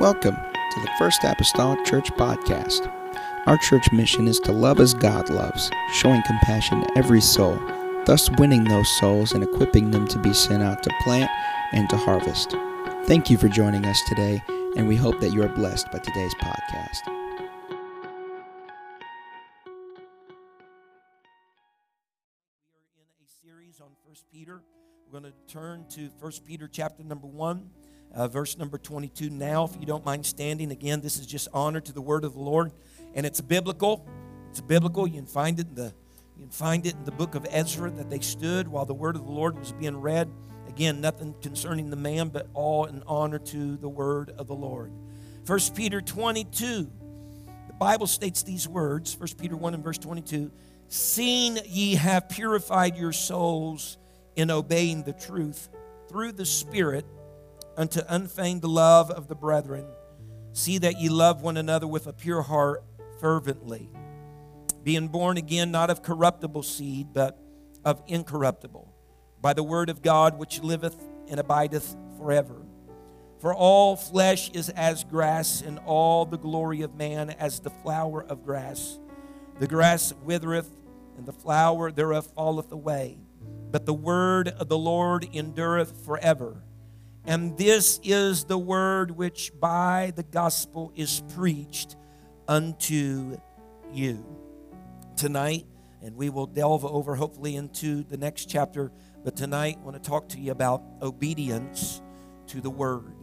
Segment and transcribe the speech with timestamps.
[0.00, 2.90] Welcome to the First Apostolic Church Podcast.
[3.44, 7.60] Our church mission is to love as God loves, showing compassion to every soul,
[8.06, 11.30] thus winning those souls and equipping them to be sent out to plant
[11.72, 12.56] and to harvest.
[13.04, 14.42] Thank you for joining us today,
[14.74, 17.06] and we hope that you are blessed by today's podcast.
[22.96, 24.62] We are in a series on First Peter.
[25.04, 27.68] We're going to turn to First Peter chapter number 1,
[28.14, 29.30] uh, verse number 22.
[29.30, 32.34] Now, if you don't mind standing, again, this is just honor to the word of
[32.34, 32.72] the Lord.
[33.14, 34.06] And it's biblical.
[34.50, 35.06] It's biblical.
[35.06, 35.94] You can find it in the
[36.36, 39.14] you can find it in the book of Ezra that they stood while the word
[39.14, 40.30] of the Lord was being read.
[40.68, 44.90] Again, nothing concerning the man, but all in honor to the word of the Lord.
[45.44, 46.90] First Peter 22.
[47.66, 50.50] The Bible states these words, 1 Peter 1 and verse 22
[50.88, 53.98] Seeing ye have purified your souls
[54.34, 55.68] in obeying the truth
[56.08, 57.04] through the Spirit
[57.80, 59.86] unto unfeigned love of the brethren,
[60.52, 62.84] see that ye love one another with a pure heart
[63.18, 63.88] fervently,
[64.84, 67.40] being born again not of corruptible seed, but
[67.82, 68.94] of incorruptible,
[69.40, 72.66] by the word of God which liveth and abideth forever.
[73.38, 78.22] For all flesh is as grass, and all the glory of man as the flower
[78.22, 78.98] of grass.
[79.58, 80.70] The grass withereth,
[81.16, 83.16] and the flower thereof falleth away.
[83.70, 86.62] But the word of the Lord endureth forever.
[87.30, 91.94] And this is the word which by the gospel is preached
[92.48, 93.38] unto
[93.92, 94.26] you.
[95.16, 95.64] Tonight,
[96.02, 98.90] and we will delve over hopefully into the next chapter,
[99.22, 102.02] but tonight I want to talk to you about obedience
[102.48, 103.14] to the word.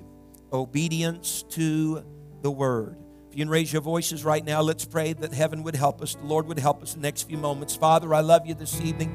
[0.54, 2.06] Obedience to
[2.42, 2.96] the word.
[3.30, 6.16] If you can raise your voices right now, let's pray that heaven would help us,
[6.16, 7.76] the Lord would help us the next few moments.
[7.76, 9.14] Father, I love you this evening.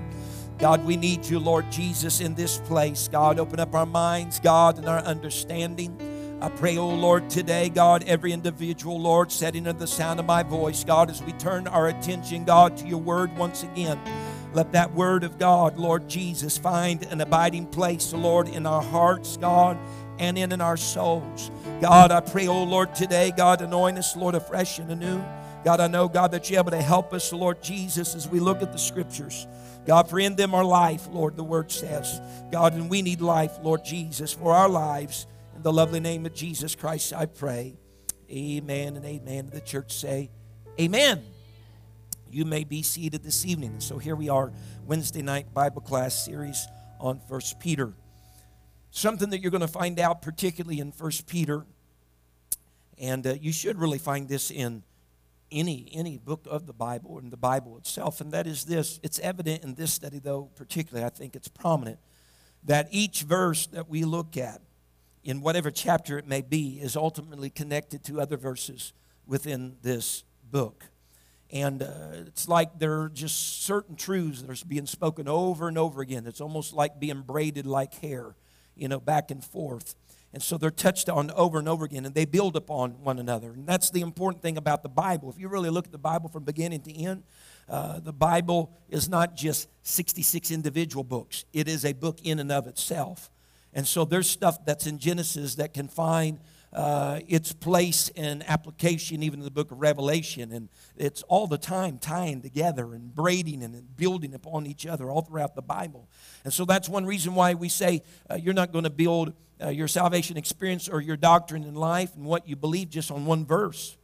[0.58, 3.08] God, we need you, Lord Jesus, in this place.
[3.08, 5.98] God, open up our minds, God, and our understanding.
[6.40, 10.42] I pray, oh Lord, today, God, every individual, Lord, setting under the sound of my
[10.42, 13.98] voice, God, as we turn our attention, God, to your word once again.
[14.52, 19.36] Let that word of God, Lord Jesus, find an abiding place, Lord, in our hearts,
[19.36, 19.78] God,
[20.18, 21.50] and in, in our souls.
[21.80, 25.24] God, I pray, oh Lord, today, God, anoint us, Lord, afresh and anew.
[25.64, 28.62] God, I know, God, that you're able to help us, Lord Jesus, as we look
[28.62, 29.46] at the scriptures.
[29.86, 32.20] God, for in them are life, Lord, the word says.
[32.52, 35.26] God, and we need life, Lord Jesus, for our lives.
[35.56, 37.76] In the lovely name of Jesus Christ, I pray.
[38.30, 39.50] Amen and amen.
[39.52, 40.30] The church say,
[40.80, 41.22] Amen.
[42.30, 43.80] You may be seated this evening.
[43.80, 44.52] So here we are,
[44.86, 46.66] Wednesday night Bible class series
[46.98, 47.92] on First Peter.
[48.90, 51.66] Something that you're going to find out, particularly in First Peter,
[52.98, 54.82] and uh, you should really find this in
[55.52, 58.98] any any book of the Bible and the Bible itself, and that is this.
[59.02, 61.98] It's evident in this study, though, particularly, I think it's prominent
[62.64, 64.60] that each verse that we look at,
[65.24, 68.92] in whatever chapter it may be, is ultimately connected to other verses
[69.26, 70.84] within this book.
[71.50, 75.76] And uh, it's like there are just certain truths that are being spoken over and
[75.76, 76.26] over again.
[76.26, 78.34] It's almost like being braided like hair,
[78.74, 79.94] you know, back and forth.
[80.32, 83.50] And so they're touched on over and over again, and they build upon one another.
[83.52, 85.28] And that's the important thing about the Bible.
[85.30, 87.24] If you really look at the Bible from beginning to end,
[87.68, 92.50] uh, the Bible is not just 66 individual books, it is a book in and
[92.50, 93.30] of itself.
[93.74, 96.38] And so there's stuff that's in Genesis that can find
[96.72, 100.52] uh, its place and application even in the book of Revelation.
[100.52, 105.22] And it's all the time tying together and braiding and building upon each other all
[105.22, 106.08] throughout the Bible.
[106.44, 109.68] And so that's one reason why we say uh, you're not going to build uh,
[109.68, 113.44] your salvation experience or your doctrine in life and what you believe just on one
[113.44, 113.96] verse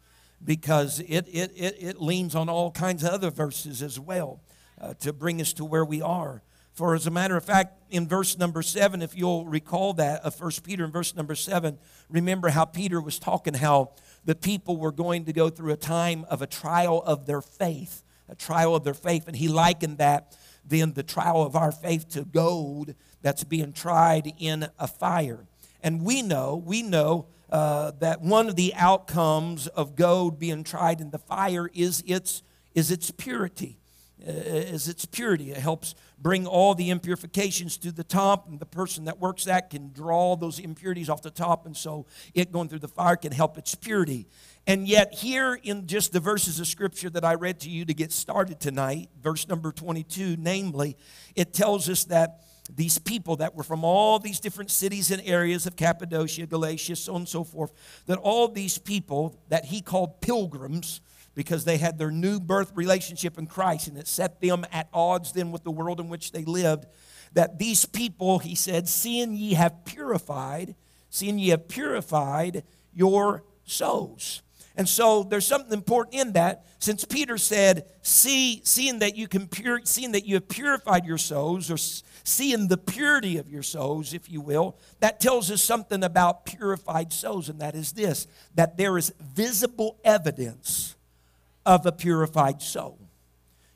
[0.44, 4.41] because it, it, it, it leans on all kinds of other verses as well
[4.80, 6.42] uh, to bring us to where we are.
[6.72, 10.34] For as a matter of fact, in verse number seven, if you'll recall that of
[10.36, 11.76] First Peter in verse number seven,
[12.08, 13.91] remember how Peter was talking how
[14.24, 18.04] the people were going to go through a time of a trial of their faith,
[18.28, 20.36] a trial of their faith, and he likened that
[20.68, 25.46] then the trial of our faith to gold that's being tried in a fire.
[25.82, 31.00] And we know, we know uh, that one of the outcomes of gold being tried
[31.00, 32.42] in the fire is its
[32.74, 33.80] is its purity.
[34.26, 35.53] Uh, is its purity.
[35.53, 39.70] It helps bring all the impurifications to the top, and the person that works that
[39.70, 43.32] can draw those impurities off the top, and so it going through the fire can
[43.32, 44.26] help its purity.
[44.66, 47.94] And yet, here in just the verses of scripture that I read to you to
[47.94, 50.97] get started tonight, verse number 22, namely,
[51.34, 52.44] it tells us that
[52.74, 57.14] these people that were from all these different cities and areas of Cappadocia, Galatia, so
[57.14, 57.72] on and so forth,
[58.06, 61.00] that all these people that he called pilgrims,
[61.38, 65.30] because they had their new birth relationship in Christ and it set them at odds
[65.30, 66.86] then with the world in which they lived.
[67.32, 70.74] That these people, he said, seeing ye have purified,
[71.10, 74.42] seeing ye have purified your souls.
[74.74, 76.66] And so there's something important in that.
[76.80, 81.18] Since Peter said, "See, seeing that you can pure, seeing that you have purified your
[81.18, 81.76] souls, or
[82.24, 87.12] seeing the purity of your souls, if you will," that tells us something about purified
[87.12, 88.26] souls, and that is this:
[88.56, 90.96] that there is visible evidence
[91.68, 92.98] of a purified soul.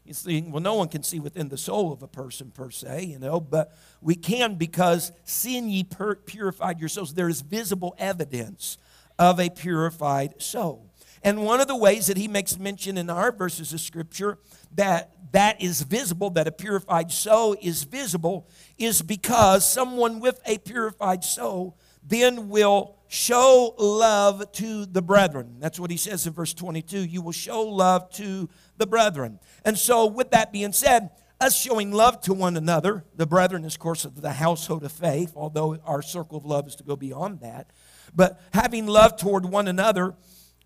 [0.06, 3.04] You see, well, no one can see within the soul of a person per se,
[3.04, 8.78] you know, but we can because seeing ye purified your souls, there is visible evidence
[9.18, 10.90] of a purified soul.
[11.22, 14.38] And one of the ways that he makes mention in our verses of scripture
[14.74, 18.48] that that is visible, that a purified soul is visible,
[18.78, 25.56] is because someone with a purified soul then will show love to the brethren.
[25.58, 26.98] That's what he says in verse 22.
[26.98, 29.38] You will show love to the brethren.
[29.64, 31.10] And so, with that being said,
[31.40, 34.92] us showing love to one another, the brethren is, of course, of the household of
[34.92, 37.70] faith, although our circle of love is to go beyond that.
[38.14, 40.14] But having love toward one another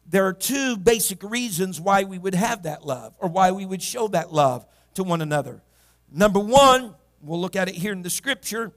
[0.09, 3.83] there are two basic reasons why we would have that love or why we would
[3.83, 4.65] show that love
[4.95, 5.63] to one another.
[6.11, 8.73] Number one, we'll look at it here in the scripture.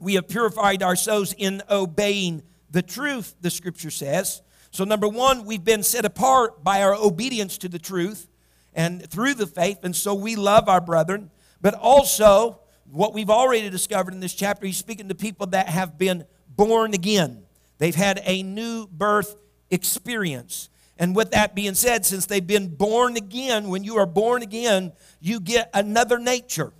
[0.00, 2.42] We have purified ourselves in obeying
[2.76, 4.42] the truth, the scripture says.
[4.70, 8.28] So, number one, we've been set apart by our obedience to the truth
[8.74, 11.30] and through the faith, and so we love our brethren.
[11.62, 15.96] But also, what we've already discovered in this chapter, he's speaking to people that have
[15.96, 17.44] been born again.
[17.78, 19.36] They've had a new birth
[19.70, 20.68] experience.
[20.98, 24.92] And with that being said, since they've been born again, when you are born again,
[25.18, 26.74] you get another nature,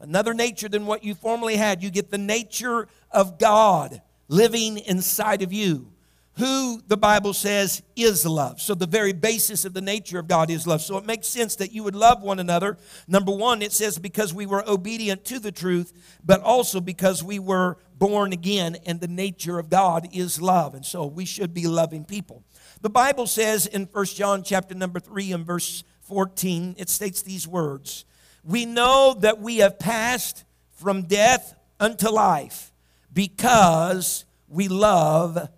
[0.00, 1.84] another nature than what you formerly had.
[1.84, 5.92] You get the nature of God living inside of you,
[6.38, 8.60] who the Bible says is love.
[8.60, 10.82] So, the very basis of the nature of God is love.
[10.82, 12.76] So, it makes sense that you would love one another.
[13.08, 17.38] Number one, it says because we were obedient to the truth, but also because we
[17.38, 20.74] were born again, and the nature of God is love.
[20.74, 22.42] And so we should be loving people.
[22.82, 27.48] The Bible says in 1 John chapter number 3 and verse 14, it states these
[27.48, 28.04] words
[28.44, 32.72] We know that we have passed from death unto life
[33.16, 35.48] because we love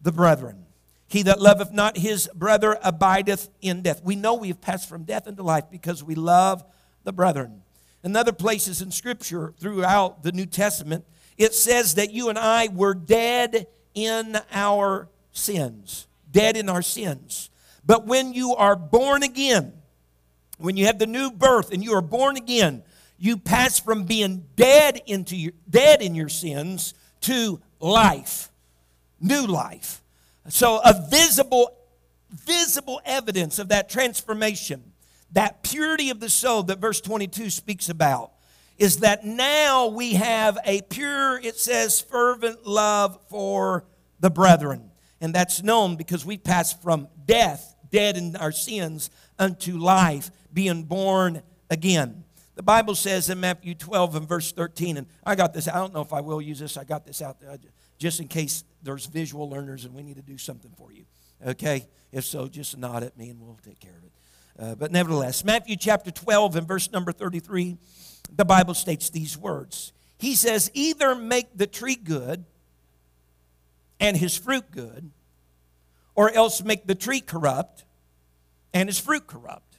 [0.00, 0.64] the brethren.
[1.08, 4.00] He that loveth not his brother abideth in death.
[4.04, 6.64] We know we have passed from death into life because we love
[7.02, 7.62] the brethren.
[8.04, 11.04] In other places in Scripture throughout the New Testament,
[11.36, 16.06] it says that you and I were dead in our sins.
[16.30, 17.50] Dead in our sins.
[17.84, 19.72] But when you are born again,
[20.58, 22.84] when you have the new birth and you are born again,
[23.18, 28.50] you pass from being dead into your, dead in your sins to life,
[29.20, 30.02] new life.
[30.48, 31.76] So a visible
[32.34, 34.92] visible evidence of that transformation,
[35.32, 38.32] that purity of the soul that verse 22 speaks about
[38.76, 43.84] is that now we have a pure, it says, fervent love for
[44.18, 44.90] the brethren.
[45.20, 50.82] And that's known because we passed from death, dead in our sins, unto life, being
[50.82, 52.24] born again.
[52.54, 55.92] The Bible says in Matthew 12 and verse 13, and I got this, I don't
[55.92, 57.56] know if I will use this, I got this out there
[57.98, 61.04] just in case there's visual learners and we need to do something for you.
[61.44, 61.86] Okay?
[62.12, 64.12] If so, just nod at me and we'll take care of it.
[64.56, 67.76] Uh, but nevertheless, Matthew chapter 12 and verse number 33
[68.34, 69.92] the Bible states these words.
[70.18, 72.44] He says, either make the tree good
[74.00, 75.10] and his fruit good,
[76.14, 77.84] or else make the tree corrupt
[78.72, 79.76] and his fruit corrupt.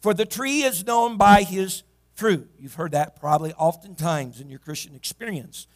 [0.00, 1.82] For the tree is known by his
[2.18, 2.50] fruit.
[2.58, 5.68] You've heard that probably oftentimes in your Christian experience.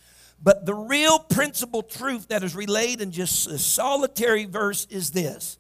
[0.43, 5.57] But the real principal truth that is relayed in just a solitary verse is this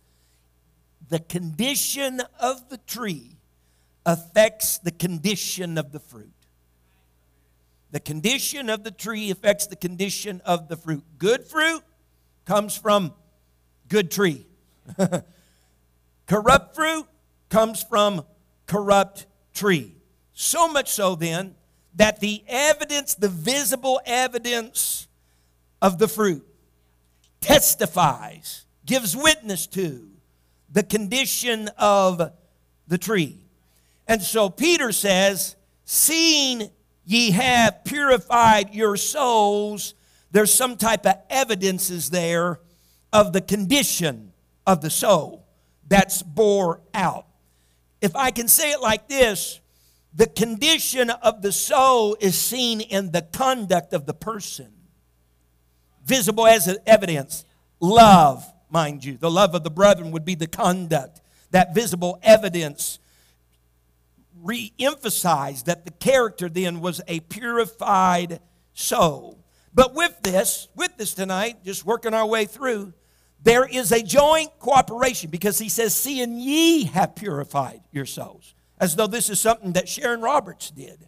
[1.08, 3.36] the condition of the tree
[4.04, 6.32] affects the condition of the fruit.
[7.92, 11.04] The condition of the tree affects the condition of the fruit.
[11.16, 11.82] Good fruit
[12.44, 13.12] comes from
[13.88, 14.46] good tree.
[16.26, 17.06] corrupt fruit
[17.50, 18.24] comes from
[18.66, 19.94] corrupt tree.
[20.42, 21.54] So much so then
[21.94, 25.06] that the evidence, the visible evidence
[25.80, 26.44] of the fruit,
[27.40, 30.08] testifies, gives witness to
[30.68, 32.32] the condition of
[32.88, 33.38] the tree.
[34.08, 36.72] And so Peter says, seeing
[37.06, 39.94] ye have purified your souls,
[40.32, 42.58] there's some type of evidences there
[43.12, 44.32] of the condition
[44.66, 45.46] of the soul
[45.86, 47.26] that's bore out.
[48.00, 49.60] If I can say it like this,
[50.14, 54.72] the condition of the soul is seen in the conduct of the person,
[56.04, 57.44] visible as evidence.
[57.80, 62.98] Love, mind you, the love of the brethren would be the conduct, that visible evidence
[64.42, 68.40] re emphasized that the character then was a purified
[68.74, 69.38] soul.
[69.74, 72.92] But with this, with this tonight, just working our way through,
[73.42, 78.54] there is a joint cooperation because he says, Seeing ye have purified your souls.
[78.82, 81.06] As though this is something that Sharon Roberts did.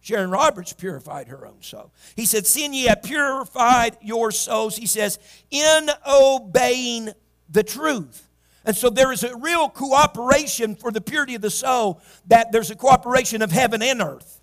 [0.00, 1.92] Sharon Roberts purified her own soul.
[2.14, 5.18] He said, Seeing ye have purified your souls, he says,
[5.50, 7.10] in obeying
[7.50, 8.28] the truth.
[8.64, 12.70] And so there is a real cooperation for the purity of the soul, that there's
[12.70, 14.40] a cooperation of heaven and earth.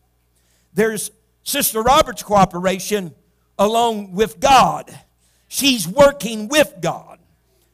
[0.73, 1.09] There's
[1.43, 3.15] Sister Roberts' cooperation
[3.57, 4.93] along with God.
[5.47, 7.19] She's working with God.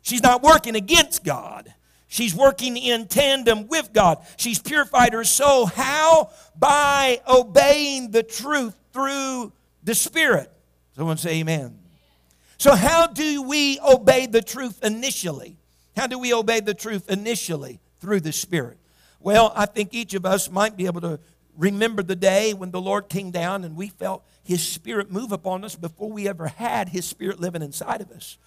[0.03, 1.73] She's not working against God.
[2.11, 4.25] She's working in tandem with God.
[4.35, 5.67] She's purified her soul.
[5.67, 6.31] How?
[6.57, 10.51] By obeying the truth through the Spirit.
[10.95, 11.77] Someone say amen.
[12.57, 15.55] So, how do we obey the truth initially?
[15.95, 17.79] How do we obey the truth initially?
[17.99, 18.77] Through the Spirit.
[19.19, 21.19] Well, I think each of us might be able to
[21.57, 25.63] remember the day when the Lord came down and we felt His Spirit move upon
[25.63, 28.39] us before we ever had His Spirit living inside of us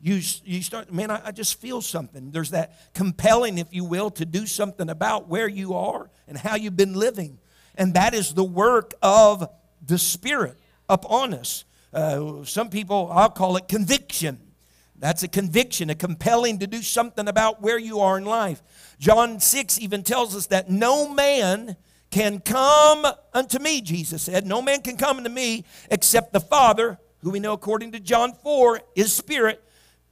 [0.00, 2.30] you, you start, man, I, I, just feel something.
[2.30, 6.54] There's that compelling, if you will, to do something about where you are and how
[6.54, 7.38] you've been living.
[7.74, 9.48] And that is the work of
[9.84, 10.56] the Spirit
[10.88, 11.64] upon us.
[11.92, 14.38] Uh, some people, I'll call it conviction.
[14.96, 18.62] That's a conviction, a compelling to do something about where you are in life.
[18.98, 21.76] John 6 even tells us that no man
[22.10, 24.46] can come unto me, Jesus said.
[24.46, 28.32] No man can come unto me except the Father, who we know according to John
[28.32, 29.62] 4 is Spirit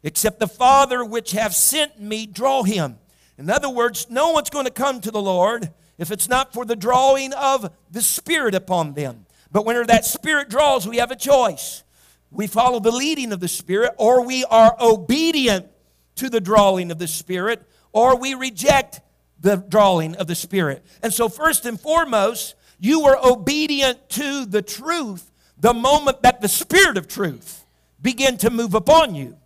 [0.07, 2.97] except the Father which have sent me draw him.
[3.37, 6.65] In other words, no one's going to come to the Lord if it's not for
[6.65, 9.27] the drawing of the Spirit upon them.
[9.51, 11.83] But whenever that Spirit draws, we have a choice.
[12.31, 15.67] We follow the leading of the Spirit, or we are obedient
[16.15, 19.01] to the drawing of the Spirit, or we reject
[19.41, 20.87] the drawing of the Spirit.
[21.03, 26.49] And so, first and foremost, you were obedient to the truth the moment that the
[26.49, 27.67] Spirit of truth
[28.01, 29.37] began to move upon you.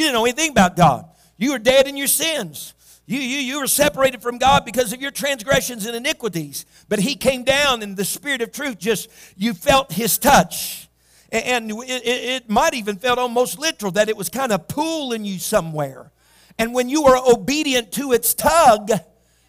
[0.00, 1.04] You didn't know anything about God.
[1.36, 2.72] You were dead in your sins.
[3.04, 6.64] You, you, you were separated from God because of your transgressions and iniquities.
[6.88, 10.88] But He came down in the Spirit of truth, just you felt His touch.
[11.30, 15.38] And it, it might even felt almost literal that it was kind of pulling you
[15.38, 16.10] somewhere.
[16.58, 18.90] And when you were obedient to its tug,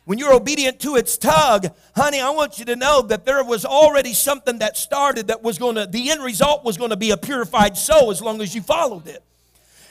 [0.03, 3.63] when you're obedient to its tug, honey, I want you to know that there was
[3.63, 7.11] already something that started that was going to, the end result was going to be
[7.11, 9.23] a purified soul as long as you followed it.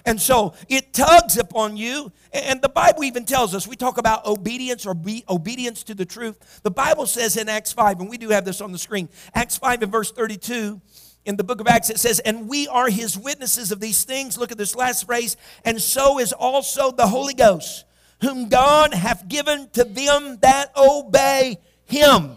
[0.04, 2.12] And so it tugs upon you.
[2.32, 6.06] And the Bible even tells us, we talk about obedience or be obedience to the
[6.06, 6.60] truth.
[6.62, 9.58] The Bible says in Acts 5, and we do have this on the screen, Acts
[9.58, 10.80] 5 and verse 32,
[11.26, 14.38] in the book of Acts, it says, And we are his witnesses of these things.
[14.38, 17.84] Look at this last phrase, and so is also the Holy Ghost,
[18.22, 22.36] whom God hath given to them that obey him.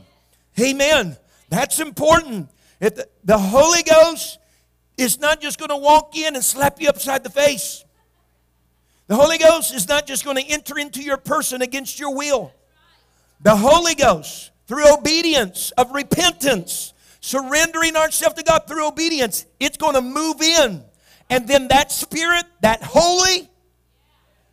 [0.59, 1.17] Amen.
[1.49, 2.49] That's important.
[2.79, 4.37] If the, the Holy Ghost
[5.03, 7.83] is not just going to walk in and slap you upside the face.
[9.07, 12.53] The Holy Ghost is not just going to enter into your person against your will.
[13.41, 19.95] The Holy Ghost, through obedience of repentance, surrendering ourselves to God through obedience, it's going
[19.95, 20.83] to move in.
[21.29, 23.49] And then that Spirit, that holy,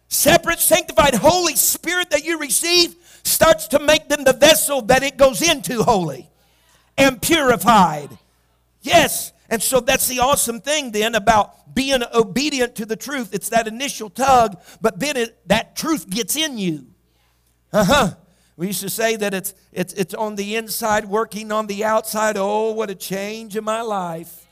[0.08, 5.16] separate, sanctified Holy Spirit that you receive, starts to make them the vessel that it
[5.16, 6.28] goes into holy
[6.98, 8.10] and purified.
[8.82, 13.34] Yes, and so that's the awesome thing then about being obedient to the truth.
[13.34, 16.86] It's that initial tug, but then it, that truth gets in you.
[17.72, 18.14] Uh huh.
[18.56, 22.36] We used to say that it's, it's, it's on the inside, working on the outside.
[22.36, 24.46] Oh, what a change in my life.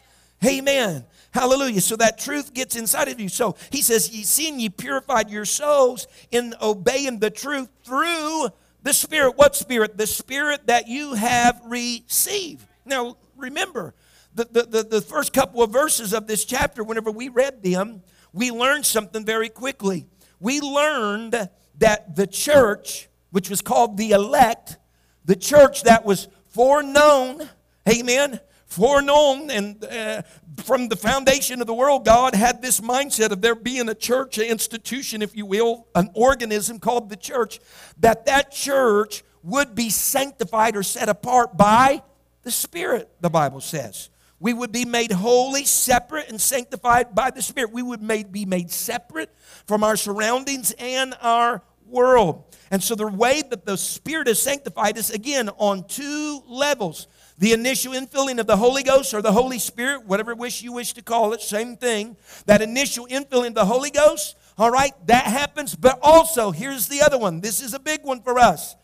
[0.44, 1.04] Amen.
[1.30, 1.80] Hallelujah.
[1.80, 3.28] So that truth gets inside of you.
[3.28, 8.48] So he says, Ye seen ye purified your souls in obeying the truth through
[8.82, 9.36] the Spirit.
[9.36, 9.98] What Spirit?
[9.98, 12.64] The Spirit that you have received.
[12.86, 13.94] Now, remember,
[14.38, 18.02] the, the, the, the first couple of verses of this chapter, whenever we read them,
[18.32, 20.06] we learned something very quickly.
[20.38, 24.76] We learned that the church, which was called the elect,
[25.24, 27.48] the church that was foreknown,
[27.88, 30.22] amen, foreknown, and uh,
[30.58, 34.38] from the foundation of the world, God had this mindset of there being a church,
[34.38, 37.58] an institution, if you will, an organism called the church,
[37.98, 42.02] that that church would be sanctified or set apart by
[42.42, 44.10] the Spirit, the Bible says.
[44.40, 47.72] We would be made holy, separate, and sanctified by the Spirit.
[47.72, 49.34] We would made, be made separate
[49.66, 52.44] from our surroundings and our world.
[52.70, 57.08] And so the way that the Spirit is sanctified is again on two levels.
[57.38, 60.92] The initial infilling of the Holy Ghost or the Holy Spirit, whatever wish you wish
[60.94, 62.16] to call it, same thing.
[62.46, 65.74] That initial infilling of the Holy Ghost, all right, that happens.
[65.74, 67.40] But also, here's the other one.
[67.40, 68.76] This is a big one for us.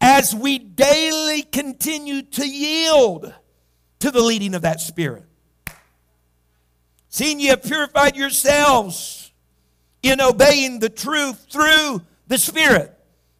[0.00, 3.32] As we daily continue to yield
[4.04, 5.24] to the leading of that Spirit.
[7.08, 9.32] Seeing ye have purified yourselves
[10.02, 12.94] in obeying the truth through the Spirit.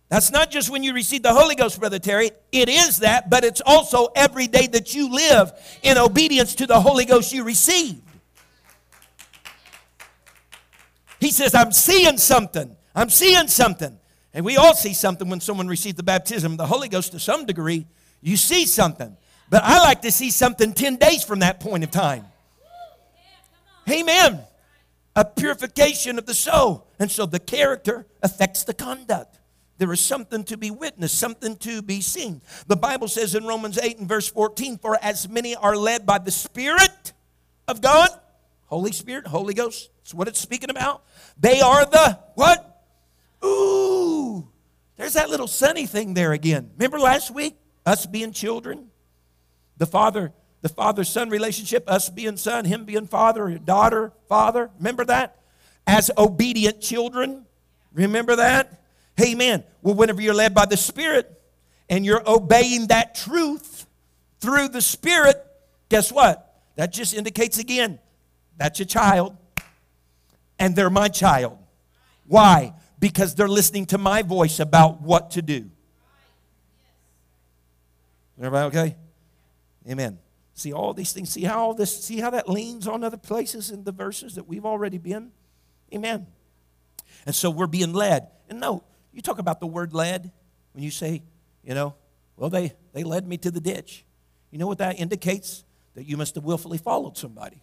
[0.08, 2.30] That's not just when you receive the Holy Ghost, Brother Terry.
[2.50, 5.52] It is that, but it's also every day that you live
[5.82, 8.00] in obedience to the Holy Ghost you received.
[11.20, 12.74] He says, I'm seeing something.
[12.94, 13.98] I'm seeing something.
[14.32, 17.20] And we all see something when someone receives the baptism of the Holy Ghost to
[17.20, 17.86] some degree.
[18.22, 19.14] You see something.
[19.54, 22.24] But I like to see something 10 days from that point of time.
[23.88, 24.40] Amen.
[25.14, 26.88] A purification of the soul.
[26.98, 29.38] And so the character affects the conduct.
[29.78, 32.42] There is something to be witnessed, something to be seen.
[32.66, 36.18] The Bible says in Romans 8 and verse 14, For as many are led by
[36.18, 37.12] the Spirit
[37.68, 38.08] of God,
[38.66, 41.04] Holy Spirit, Holy Ghost, that's what it's speaking about.
[41.38, 42.84] They are the what?
[43.44, 44.48] Ooh,
[44.96, 46.72] there's that little sunny thing there again.
[46.76, 47.54] Remember last week?
[47.86, 48.90] Us being children?
[49.76, 54.70] The father, the father-son relationship, us being son, him being father, daughter, father.
[54.78, 55.38] Remember that?
[55.86, 57.44] As obedient children.
[57.92, 58.80] Remember that?
[59.20, 59.64] Amen.
[59.82, 61.30] Well, whenever you're led by the Spirit
[61.88, 63.86] and you're obeying that truth
[64.40, 65.44] through the Spirit,
[65.88, 66.62] guess what?
[66.76, 67.98] That just indicates again,
[68.56, 69.36] that's your child.
[70.58, 71.58] And they're my child.
[72.26, 72.74] Why?
[72.98, 75.70] Because they're listening to my voice about what to do.
[78.38, 78.96] Everybody okay?
[79.88, 80.18] Amen.
[80.54, 81.30] See all these things.
[81.30, 84.46] See how all this, see how that leans on other places in the verses that
[84.48, 85.32] we've already been?
[85.92, 86.26] Amen.
[87.26, 88.28] And so we're being led.
[88.48, 90.30] And no, you talk about the word led
[90.72, 91.22] when you say,
[91.64, 91.94] you know,
[92.36, 94.04] well, they, they led me to the ditch.
[94.50, 95.64] You know what that indicates?
[95.94, 97.62] That you must have willfully followed somebody.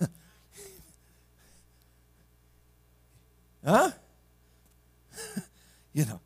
[3.64, 3.90] huh?
[5.92, 6.20] you know,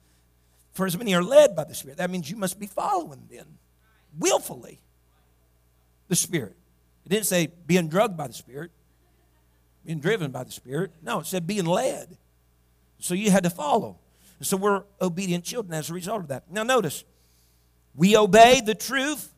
[0.72, 3.46] for as many are led by the Spirit, that means you must be following then,
[4.18, 4.80] willfully,
[6.08, 6.56] the Spirit.
[7.06, 8.70] It didn't say being drugged by the Spirit,
[9.84, 10.92] being driven by the Spirit.
[11.02, 12.16] No, it said being led.
[12.98, 13.98] So you had to follow.
[14.42, 16.50] So we're obedient children as a result of that.
[16.50, 17.04] Now, notice,
[17.94, 19.32] we obey the truth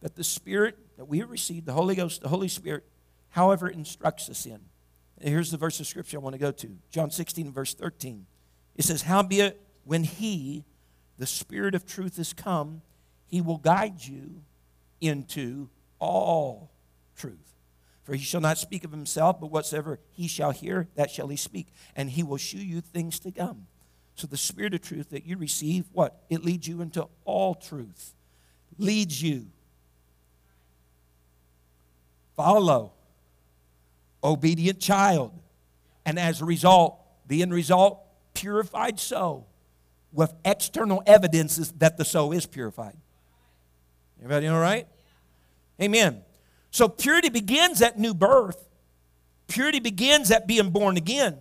[0.00, 2.84] that the Spirit that we have received, the Holy Ghost, the Holy Spirit,
[3.30, 4.60] however, instructs us in.
[5.18, 8.26] And here's the verse of Scripture I want to go to John 16, verse 13.
[8.76, 10.64] It says, Howbeit, when He,
[11.18, 12.82] the Spirit of truth, is come,
[13.28, 14.42] He will guide you
[15.00, 16.70] into all
[17.16, 17.54] truth.
[18.04, 21.36] For he shall not speak of himself, but whatsoever he shall hear, that shall he
[21.36, 21.66] speak.
[21.96, 23.66] And he will shew you things to come.
[24.14, 26.22] So the spirit of truth that you receive, what?
[26.30, 28.14] It leads you into all truth.
[28.78, 29.46] Leads you.
[32.36, 32.92] Follow.
[34.22, 35.32] Obedient child.
[36.04, 38.00] And as a result, the end result,
[38.34, 39.48] purified soul
[40.12, 42.96] with external evidences that the soul is purified.
[44.18, 44.86] Everybody all right?
[45.80, 46.22] Amen.
[46.70, 48.68] So purity begins at new birth.
[49.48, 51.38] Purity begins at being born again,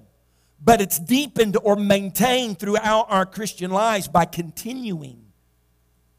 [0.64, 5.26] but it's deepened or maintained throughout our Christian lives by continuing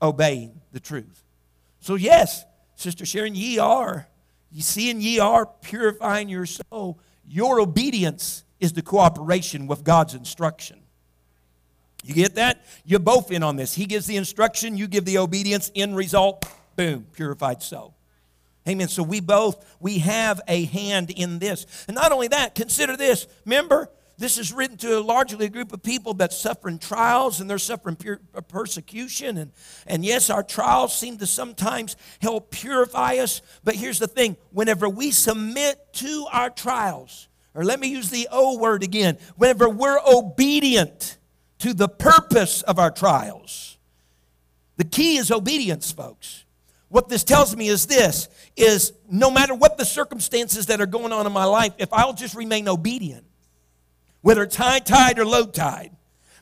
[0.02, 1.22] obeying the truth.
[1.80, 4.08] So, yes, Sister Sharon, ye are,
[4.50, 6.98] you and ye are purifying your soul.
[7.28, 10.82] Your obedience is the cooperation with God's instruction.
[12.06, 12.64] You get that?
[12.84, 13.74] You're both in on this.
[13.74, 17.94] He gives the instruction, you give the obedience, end result, boom, purified soul.
[18.68, 18.88] Amen.
[18.88, 21.66] So we both, we have a hand in this.
[21.88, 23.26] And not only that, consider this.
[23.44, 27.50] Remember, this is written to a largely a group of people that's suffering trials and
[27.50, 27.96] they're suffering
[28.34, 29.36] uh, persecution.
[29.36, 29.52] And,
[29.86, 33.42] and yes, our trials seem to sometimes help purify us.
[33.64, 38.28] But here's the thing whenever we submit to our trials, or let me use the
[38.30, 41.18] O word again, whenever we're obedient
[41.58, 43.78] to the purpose of our trials,
[44.76, 46.44] the key is obedience, folks.
[46.88, 51.12] What this tells me is this is no matter what the circumstances that are going
[51.12, 53.24] on in my life, if I'll just remain obedient,
[54.20, 55.90] whether it's high tide or low tide,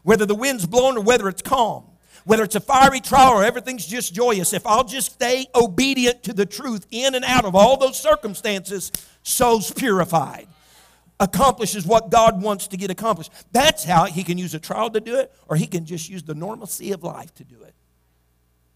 [0.03, 1.85] whether the wind's blowing or whether it's calm,
[2.25, 6.33] whether it's a fiery trial or everything's just joyous, if I'll just stay obedient to
[6.33, 10.49] the truth in and out of all those circumstances, soul's purified.
[11.21, 13.33] Accomplishes what God wants to get accomplished.
[13.53, 16.23] That's how He can use a trial to do it, or He can just use
[16.23, 17.75] the normalcy of life to do it.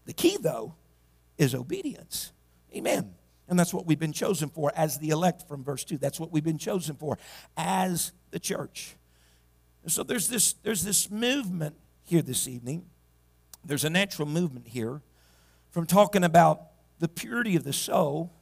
[0.05, 0.75] The key, though,
[1.37, 2.31] is obedience.
[2.75, 3.13] Amen.
[3.47, 5.97] And that's what we've been chosen for as the elect from verse 2.
[5.97, 7.17] That's what we've been chosen for
[7.57, 8.95] as the church.
[9.83, 12.85] And so there's this, there's this movement here this evening.
[13.65, 15.01] There's a natural movement here
[15.71, 16.61] from talking about
[16.99, 18.33] the purity of the soul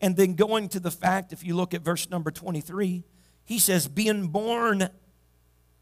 [0.00, 3.04] and then going to the fact, if you look at verse number 23,
[3.44, 4.88] he says, being born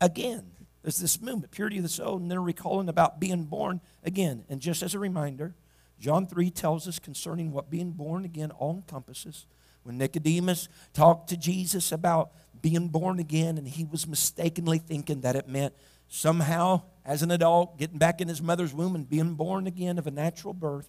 [0.01, 0.53] again.
[0.83, 4.45] There's this movement, purity of the soul, and they're recalling about being born again.
[4.49, 5.57] And just as a reminder,
[5.99, 9.47] John 3 tells us concerning what being born again all encompasses.
[9.83, 15.37] When Nicodemus talked to Jesus about being born again, and he was mistakenly thinking that
[15.37, 15.75] it meant
[16.09, 20.07] somehow, as an adult, getting back in his mother's womb and being born again of
[20.07, 20.89] a natural birth,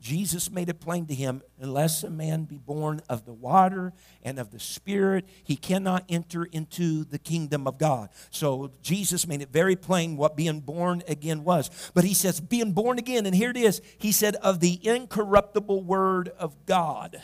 [0.00, 4.38] Jesus made it plain to him unless a man be born of the water and
[4.38, 8.10] of the Spirit, he cannot enter into the kingdom of God.
[8.30, 11.90] So Jesus made it very plain what being born again was.
[11.94, 15.82] But he says, being born again, and here it is, he said, of the incorruptible
[15.82, 17.20] word of God.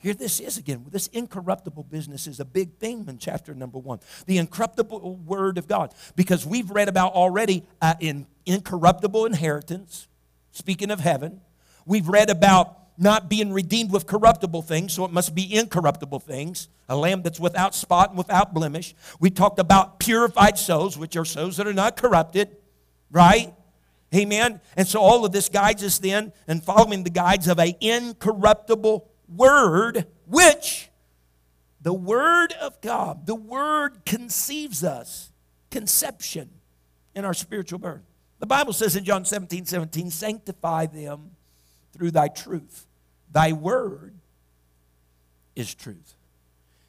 [0.00, 0.86] Here this is again.
[0.90, 4.00] This incorruptible business is a big theme in chapter number one.
[4.26, 5.94] The incorruptible word of God.
[6.16, 10.08] Because we've read about already uh, in incorruptible inheritance,
[10.52, 11.42] speaking of heaven.
[11.86, 16.68] We've read about not being redeemed with corruptible things, so it must be incorruptible things,
[16.86, 18.94] a lamb that's without spot and without blemish.
[19.18, 22.56] We talked about purified souls, which are souls that are not corrupted,
[23.10, 23.54] right?
[24.14, 24.60] Amen.
[24.76, 29.08] And so all of this guides us then and following the guides of a incorruptible
[29.34, 30.90] word, which
[31.80, 35.32] the word of God, the word conceives us,
[35.70, 36.50] conception
[37.14, 38.02] in our spiritual birth.
[38.40, 41.30] The Bible says in John 17, 17, sanctify them
[41.92, 42.86] through thy truth.
[43.30, 44.14] Thy word
[45.56, 46.14] is truth.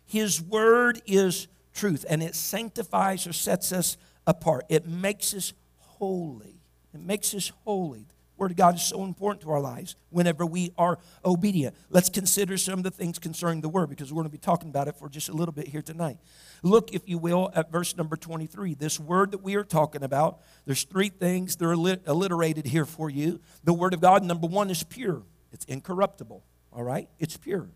[0.05, 4.65] His word is truth, and it sanctifies or sets us apart.
[4.69, 6.61] It makes us holy.
[6.93, 7.99] It makes us holy.
[7.99, 8.05] The
[8.37, 11.75] Word of God is so important to our lives whenever we are obedient.
[11.89, 14.69] Let's consider some of the things concerning the Word because we're going to be talking
[14.69, 16.17] about it for just a little bit here tonight.
[16.63, 18.75] Look, if you will, at verse number 23.
[18.75, 23.09] This word that we are talking about, there's three things that are alliterated here for
[23.09, 23.39] you.
[23.63, 26.43] The Word of God, number one, is pure, it's incorruptible.
[26.73, 27.09] All right?
[27.19, 27.67] It's pure.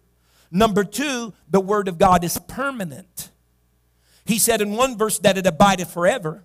[0.51, 3.31] Number two, the Word of God is permanent.
[4.25, 6.43] He said in one verse that it abideth forever.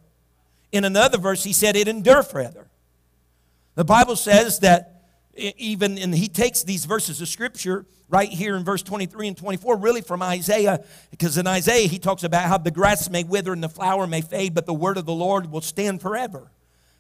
[0.73, 2.69] In another verse, he said it endure forever.
[3.75, 5.00] The Bible says that
[5.37, 9.77] even, and he takes these verses of Scripture right here in verse 23 and 24,
[9.77, 13.63] really from Isaiah, because in Isaiah he talks about how the grass may wither and
[13.63, 16.51] the flower may fade, but the word of the Lord will stand forever.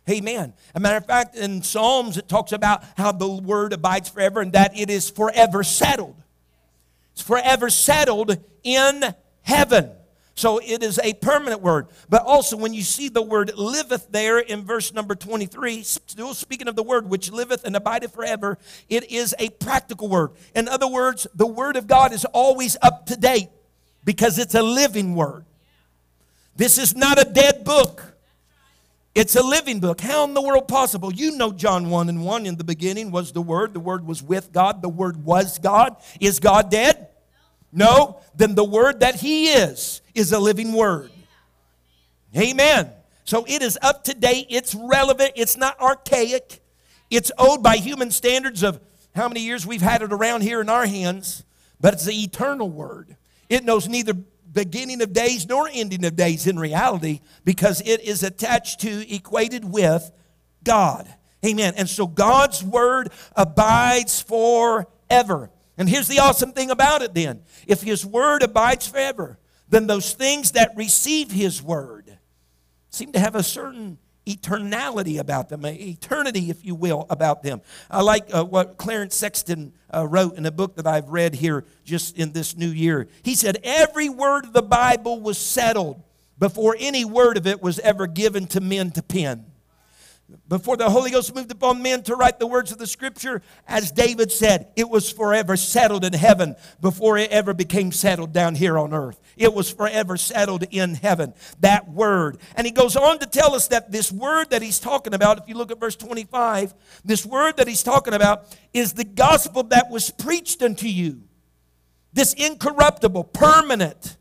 [0.09, 0.55] Amen.
[0.75, 4.53] A matter of fact, in Psalms it talks about how the word abides forever and
[4.53, 6.17] that it is forever settled.
[7.13, 9.03] It's forever settled in
[9.43, 9.91] heaven.
[10.41, 11.89] So it is a permanent word.
[12.09, 16.67] But also, when you see the word liveth there in verse number 23, still speaking
[16.67, 18.57] of the word which liveth and abideth forever,
[18.89, 20.31] it is a practical word.
[20.55, 23.51] In other words, the word of God is always up to date
[24.03, 25.45] because it's a living word.
[26.57, 28.03] This is not a dead book.
[29.15, 30.01] It's a living book.
[30.01, 31.13] How in the world possible?
[31.13, 33.75] You know John 1 and 1 in the beginning was the Word.
[33.75, 34.81] The Word was with God.
[34.81, 35.97] The Word was God.
[36.19, 37.09] Is God dead?
[37.73, 41.11] No, then the word that he is is a living word.
[42.37, 42.91] Amen.
[43.25, 46.61] So it is up to date, it's relevant, it's not archaic.
[47.11, 48.81] It's owed by human standards of
[49.15, 51.45] how many years we've had it around here in our hands,
[51.81, 53.17] but it's the eternal word.
[53.49, 54.15] It knows neither
[54.53, 59.65] beginning of days nor ending of days in reality because it is attached to, equated
[59.65, 60.11] with
[60.63, 61.09] God.
[61.45, 61.75] Amen.
[61.77, 65.51] And so God's word abides forever.
[65.77, 69.39] And here's the awesome thing about it then if His word abides forever,
[69.71, 72.19] then those things that receive His word
[72.91, 77.63] seem to have a certain eternality about them, eternity, if you will, about them.
[77.91, 81.65] I like uh, what Clarence Sexton uh, wrote in a book that I've read here
[81.85, 83.09] just in this new year.
[83.23, 86.03] He said, Every word of the Bible was settled
[86.39, 89.47] before any word of it was ever given to men to pen.
[90.49, 93.91] Before the Holy Ghost moved upon men to write the words of the scripture, as
[93.91, 98.79] David said, it was forever settled in heaven before it ever became settled down here
[98.79, 99.21] on earth.
[99.37, 102.39] It was forever settled in heaven, that word.
[102.57, 105.49] And he goes on to tell us that this word that he's talking about, if
[105.49, 109.91] you look at verse 25, this word that he's talking about is the gospel that
[109.91, 111.23] was preached unto you.
[112.13, 114.17] This incorruptible, permanent,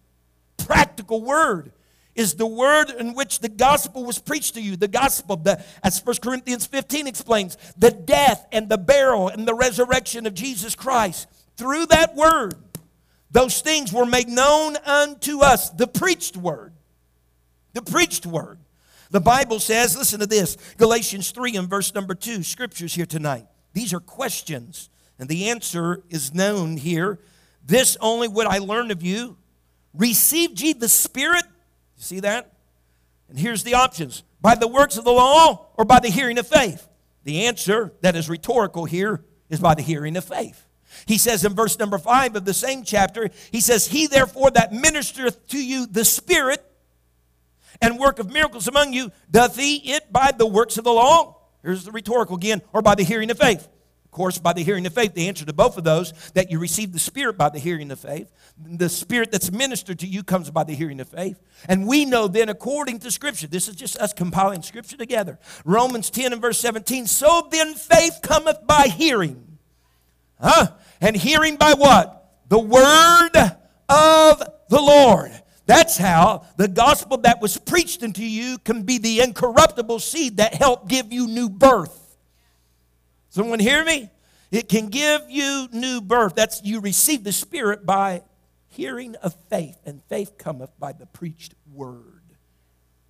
[0.57, 1.71] practical word
[2.19, 4.75] is the word in which the gospel was preached to you.
[4.75, 9.55] The gospel, the, as 1 Corinthians 15 explains, the death and the burial and the
[9.55, 11.29] resurrection of Jesus Christ.
[11.55, 12.55] Through that word,
[13.31, 15.69] those things were made known unto us.
[15.69, 16.73] The preached word.
[17.71, 18.59] The preached word.
[19.11, 23.45] The Bible says, listen to this Galatians 3 and verse number 2, scriptures here tonight.
[23.71, 27.17] These are questions, and the answer is known here.
[27.65, 29.37] This only would I learn of you.
[29.93, 31.45] Received ye the Spirit
[31.99, 32.53] you see that?
[33.27, 36.47] And here's the options by the works of the law or by the hearing of
[36.47, 36.87] faith.
[37.25, 40.65] The answer that is rhetorical here is by the hearing of faith.
[41.05, 44.71] He says in verse number five of the same chapter, he says, He therefore that
[44.71, 46.65] ministereth to you the Spirit
[47.81, 51.41] and work of miracles among you, doth he it by the works of the law?
[51.61, 53.67] Here's the rhetorical again, or by the hearing of faith.
[54.09, 56.57] Of course, by the hearing of faith, the answer to both of those, that you
[56.57, 58.31] receive the Spirit by the hearing of faith.
[58.57, 61.39] The Spirit that's ministered to you comes by the hearing of faith.
[61.67, 65.37] And we know then, according to Scripture, this is just us compiling Scripture together.
[65.63, 69.59] Romans 10 and verse 17, so then faith cometh by hearing.
[70.41, 70.69] Huh?
[70.99, 72.33] And hearing by what?
[72.47, 73.55] The word
[73.89, 75.31] of the Lord.
[75.67, 80.55] That's how the gospel that was preached unto you can be the incorruptible seed that
[80.55, 81.98] helped give you new birth.
[83.39, 84.09] Someone hear me?
[84.51, 86.35] It can give you new birth.
[86.35, 88.23] That's you receive the Spirit by
[88.67, 92.21] hearing of faith, and faith cometh by the preached word.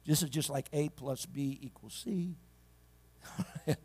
[0.06, 2.36] This is just like A plus B equals C.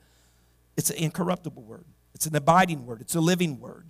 [0.76, 1.87] it's an incorruptible word.
[2.14, 3.00] It's an abiding word.
[3.00, 3.88] It's a living word.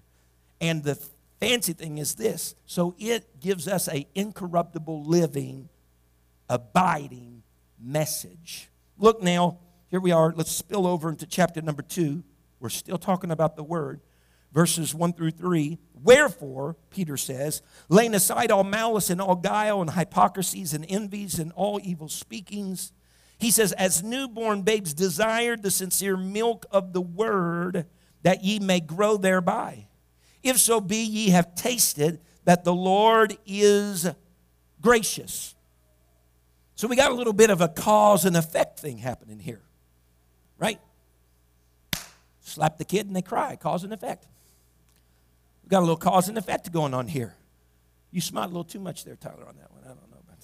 [0.61, 0.95] And the
[1.41, 5.71] fancy thing is this so it gives us a incorruptible, living,
[6.49, 7.43] abiding
[7.83, 8.69] message.
[8.97, 9.59] Look now,
[9.91, 10.33] here we are.
[10.37, 12.23] Let's spill over into chapter number two.
[12.65, 14.01] We're still talking about the word.
[14.51, 15.79] Verses 1 through 3.
[16.03, 21.53] Wherefore, Peter says, laying aside all malice and all guile and hypocrisies and envies and
[21.53, 22.95] all evil speakings,
[23.39, 27.85] he says, as newborn babes desired the sincere milk of the word,
[28.23, 29.89] that ye may grow thereby.
[30.43, 34.09] If so be ye have tasted that the Lord is
[34.81, 35.55] gracious.
[36.77, 39.61] So we got a little bit of a cause and effect thing happening here,
[40.57, 40.81] right?
[42.55, 44.27] Slap the kid and they cry, cause and effect.
[45.65, 47.35] We've got a little cause and effect going on here.
[48.13, 49.83] You smiled a little too much there, Tyler, on that one.
[49.85, 50.39] I don't know about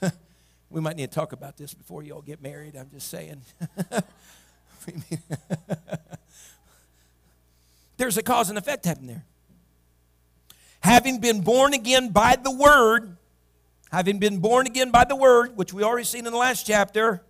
[0.00, 0.14] that.
[0.70, 2.76] we might need to talk about this before you all get married.
[2.76, 3.42] I'm just saying.
[7.98, 9.26] There's a cause and effect happening there.
[10.80, 13.18] Having been born again by the word,
[13.92, 17.22] having been born again by the word, which we already seen in the last chapter,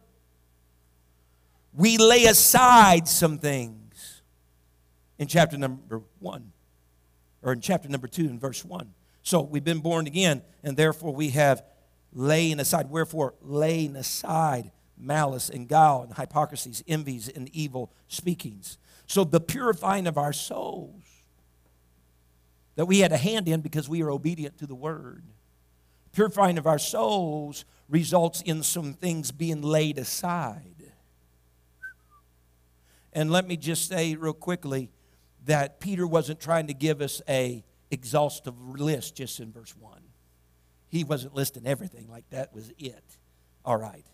[1.76, 4.22] we lay aside some things
[5.18, 6.52] in chapter number one,
[7.42, 8.94] or in chapter number two, in verse one.
[9.22, 11.62] So we've been born again, and therefore we have
[12.12, 12.90] laying aside.
[12.90, 18.78] Wherefore, laying aside malice and guile and hypocrisies, envies and evil speakings.
[19.06, 21.02] So the purifying of our souls
[22.76, 25.24] that we had a hand in because we are obedient to the word.
[26.12, 30.75] Purifying of our souls results in some things being laid aside.
[33.16, 34.90] And let me just say real quickly
[35.46, 40.02] that Peter wasn't trying to give us a exhaustive list just in verse 1.
[40.88, 43.16] He wasn't listing everything like that was it.
[43.64, 44.04] All right.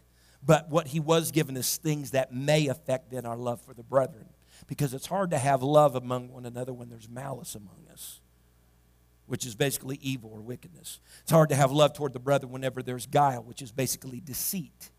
[0.40, 3.82] But what he was giving us things that may affect then our love for the
[3.82, 4.28] brethren.
[4.68, 8.20] Because it's hard to have love among one another when there's malice among us,
[9.26, 11.00] which is basically evil or wickedness.
[11.22, 14.92] It's hard to have love toward the brother whenever there's guile, which is basically deceit.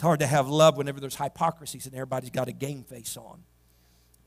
[0.00, 3.42] It's hard to have love whenever there's hypocrisies and everybody's got a game face on.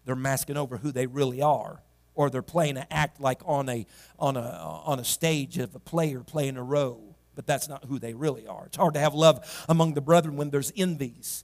[0.05, 1.81] They're masking over who they really are,
[2.13, 3.87] or they're playing an act like on a,
[4.19, 4.41] on a,
[4.85, 8.45] on a stage of a player playing a role, but that's not who they really
[8.45, 8.67] are.
[8.67, 11.43] It's hard to have love among the brethren when there's envies,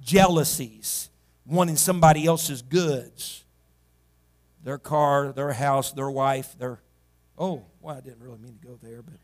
[0.00, 1.10] jealousies,
[1.44, 3.42] wanting somebody else's goods
[4.62, 6.78] their car, their house, their wife, their.
[7.36, 9.14] Oh, well, I didn't really mean to go there, but.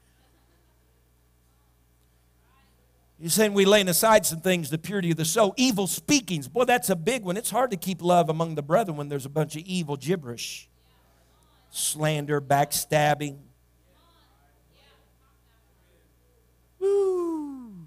[3.22, 5.54] You're saying we laying aside some things, the purity of the soul.
[5.56, 6.48] Evil speakings.
[6.48, 7.36] Boy, that's a big one.
[7.36, 10.68] It's hard to keep love among the brethren when there's a bunch of evil gibberish.
[11.70, 13.38] Slander, backstabbing.
[16.80, 17.86] Woo.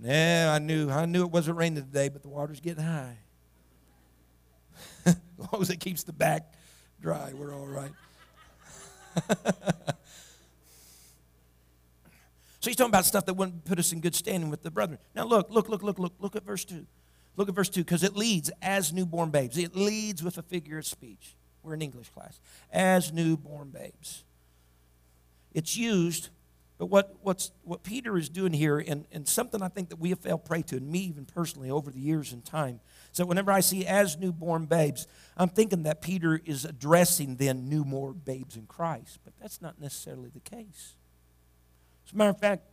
[0.00, 3.18] Yeah, I knew I knew it wasn't raining today, but the water's getting high.
[5.06, 6.54] as long as it keeps the back
[7.02, 7.90] dry, we're all right.
[12.60, 14.98] So he's talking about stuff that wouldn't put us in good standing with the brethren.
[15.14, 16.86] Now look, look, look, look, look, look at verse 2.
[17.36, 19.56] Look at verse 2, because it leads as newborn babes.
[19.56, 21.36] It leads with a figure of speech.
[21.62, 22.38] We're in English class.
[22.70, 24.24] As newborn babes.
[25.52, 26.28] It's used,
[26.76, 30.10] but what, what's, what Peter is doing here, and, and something I think that we
[30.10, 33.50] have failed prey to, and me even personally over the years and time, so whenever
[33.50, 38.66] I see as newborn babes, I'm thinking that Peter is addressing then newborn babes in
[38.66, 40.94] Christ, but that's not necessarily the case.
[42.10, 42.64] As a matter of fact,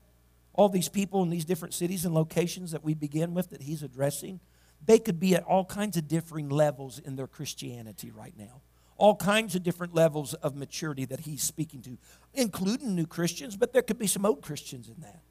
[0.54, 3.84] all these people in these different cities and locations that we begin with that he's
[3.84, 4.39] addressing,
[4.84, 8.62] they could be at all kinds of differing levels in their Christianity right now.
[8.97, 12.00] All kinds of different levels of maturity that he's speaking to,
[12.34, 15.21] including new Christians, but there could be some old Christians in that.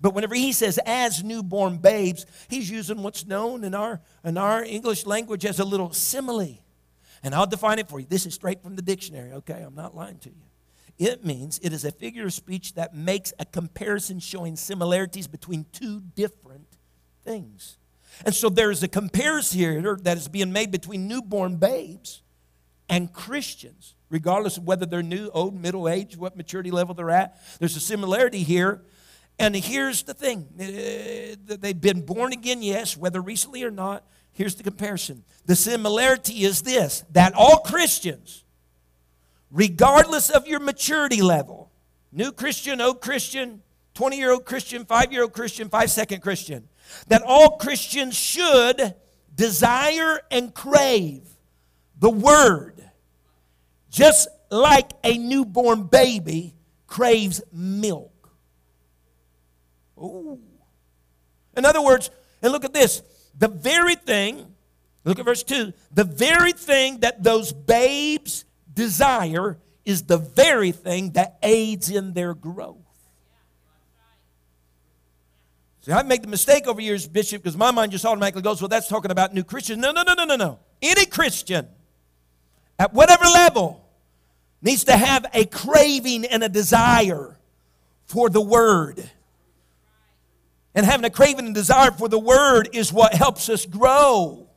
[0.00, 4.64] But whenever he says as newborn babes, he's using what's known in our, in our
[4.64, 6.60] English language as a little simile.
[7.22, 8.06] And I'll define it for you.
[8.08, 9.60] This is straight from the dictionary, okay?
[9.60, 10.49] I'm not lying to you.
[11.00, 15.64] It means it is a figure of speech that makes a comparison showing similarities between
[15.72, 16.76] two different
[17.24, 17.78] things.
[18.26, 22.20] And so there's a comparison here that is being made between newborn babes
[22.90, 27.40] and Christians, regardless of whether they're new, old, middle age, what maturity level they're at.
[27.58, 28.82] There's a similarity here.
[29.38, 34.04] And here's the thing uh, they've been born again, yes, whether recently or not.
[34.32, 35.24] Here's the comparison.
[35.46, 38.44] The similarity is this that all Christians,
[39.50, 41.70] regardless of your maturity level,
[42.12, 43.62] new Christian, old Christian,
[43.94, 46.68] 20 year old Christian, five year old Christian, five second Christian,
[47.08, 48.94] that all Christians should
[49.34, 51.22] desire and crave
[51.98, 52.82] the Word,
[53.90, 56.54] just like a newborn baby
[56.86, 58.30] craves milk.
[59.98, 60.40] Ooh.
[61.56, 62.10] In other words,
[62.42, 63.02] and look at this
[63.36, 64.54] the very thing,
[65.04, 71.12] look at verse 2, the very thing that those babes desire is the very thing
[71.12, 72.76] that aids in their growth.
[75.82, 78.68] See, I make the mistake over years, Bishop, because my mind just automatically goes, well,
[78.68, 79.78] that's talking about new Christians.
[79.78, 80.58] No, no, no, no, no, no.
[80.82, 81.66] Any Christian
[82.78, 83.88] at whatever level
[84.60, 87.38] needs to have a craving and a desire
[88.04, 89.08] for the Word.
[90.74, 94.49] And having a craving and desire for the Word is what helps us grow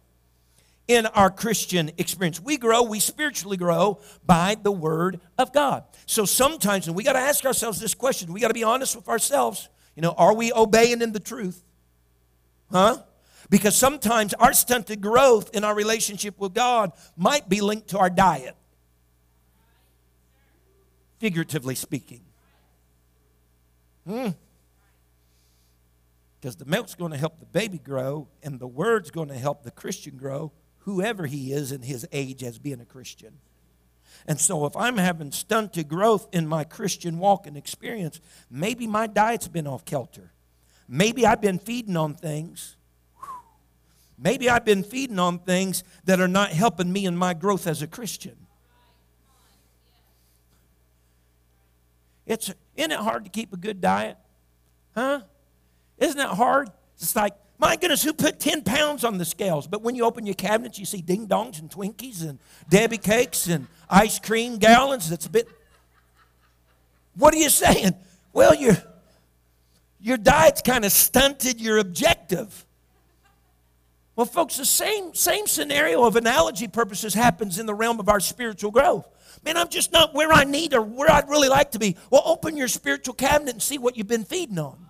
[0.87, 2.41] in our Christian experience.
[2.41, 5.83] We grow, we spiritually grow by the Word of God.
[6.05, 8.95] So sometimes, and we got to ask ourselves this question, we got to be honest
[8.95, 9.69] with ourselves.
[9.95, 11.63] You know, are we obeying in the truth?
[12.71, 12.97] Huh?
[13.49, 18.09] Because sometimes our stunted growth in our relationship with God might be linked to our
[18.09, 18.55] diet,
[21.19, 22.21] figuratively speaking.
[24.07, 24.29] Hmm.
[26.41, 29.63] Because the milk's going to help the baby grow, and the word's going to help
[29.63, 30.51] the Christian grow,
[30.83, 33.39] whoever he is in his age as being a Christian.
[34.27, 39.07] And so, if I'm having stunted growth in my Christian walk and experience, maybe my
[39.07, 40.31] diet's been off kilter.
[40.87, 42.77] Maybe I've been feeding on things.
[44.17, 47.81] Maybe I've been feeding on things that are not helping me in my growth as
[47.81, 48.37] a Christian.
[52.25, 54.17] It's, isn't it hard to keep a good diet?
[54.95, 55.21] Huh?
[55.97, 56.69] Isn't that hard?
[56.95, 57.33] It's like
[57.63, 59.67] my goodness, who put 10 pounds on the scales?
[59.67, 63.47] But when you open your cabinets, you see ding dongs and Twinkies and Debbie cakes
[63.47, 65.09] and ice cream gallons.
[65.09, 65.47] That's a bit.
[67.15, 67.93] What are you saying?
[68.33, 68.75] Well, your,
[70.01, 72.65] your diet's kind of stunted your objective.
[74.15, 78.19] Well, folks, the same, same scenario of analogy purposes happens in the realm of our
[78.19, 79.07] spiritual growth.
[79.45, 81.95] Man, I'm just not where I need or where I'd really like to be.
[82.09, 84.89] Well, open your spiritual cabinet and see what you've been feeding on.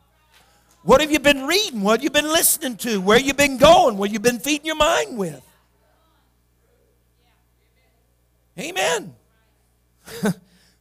[0.83, 1.81] What have you been reading?
[1.81, 2.99] What have you been listening to?
[2.99, 3.97] Where you been going?
[3.97, 5.41] What have you been feeding your mind with?
[8.59, 9.15] Amen.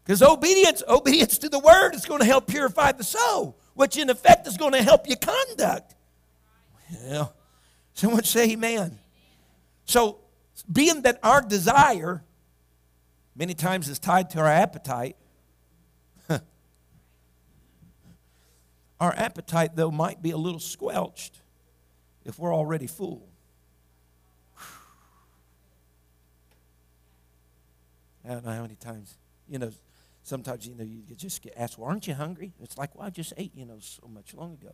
[0.04, 4.10] Because obedience, obedience to the word is going to help purify the soul, which in
[4.10, 5.94] effect is going to help your conduct.
[7.04, 7.32] Well,
[7.94, 8.98] someone say amen.
[9.84, 10.18] So,
[10.70, 12.24] being that our desire
[13.34, 15.16] many times is tied to our appetite,
[19.02, 21.40] Our appetite, though, might be a little squelched
[22.24, 23.26] if we're already full.
[28.24, 29.72] I don't know how many times, you know,
[30.22, 32.52] sometimes, you know, you just get asked, well, aren't you hungry?
[32.62, 34.70] It's like, well, I just ate, you know, so much long ago.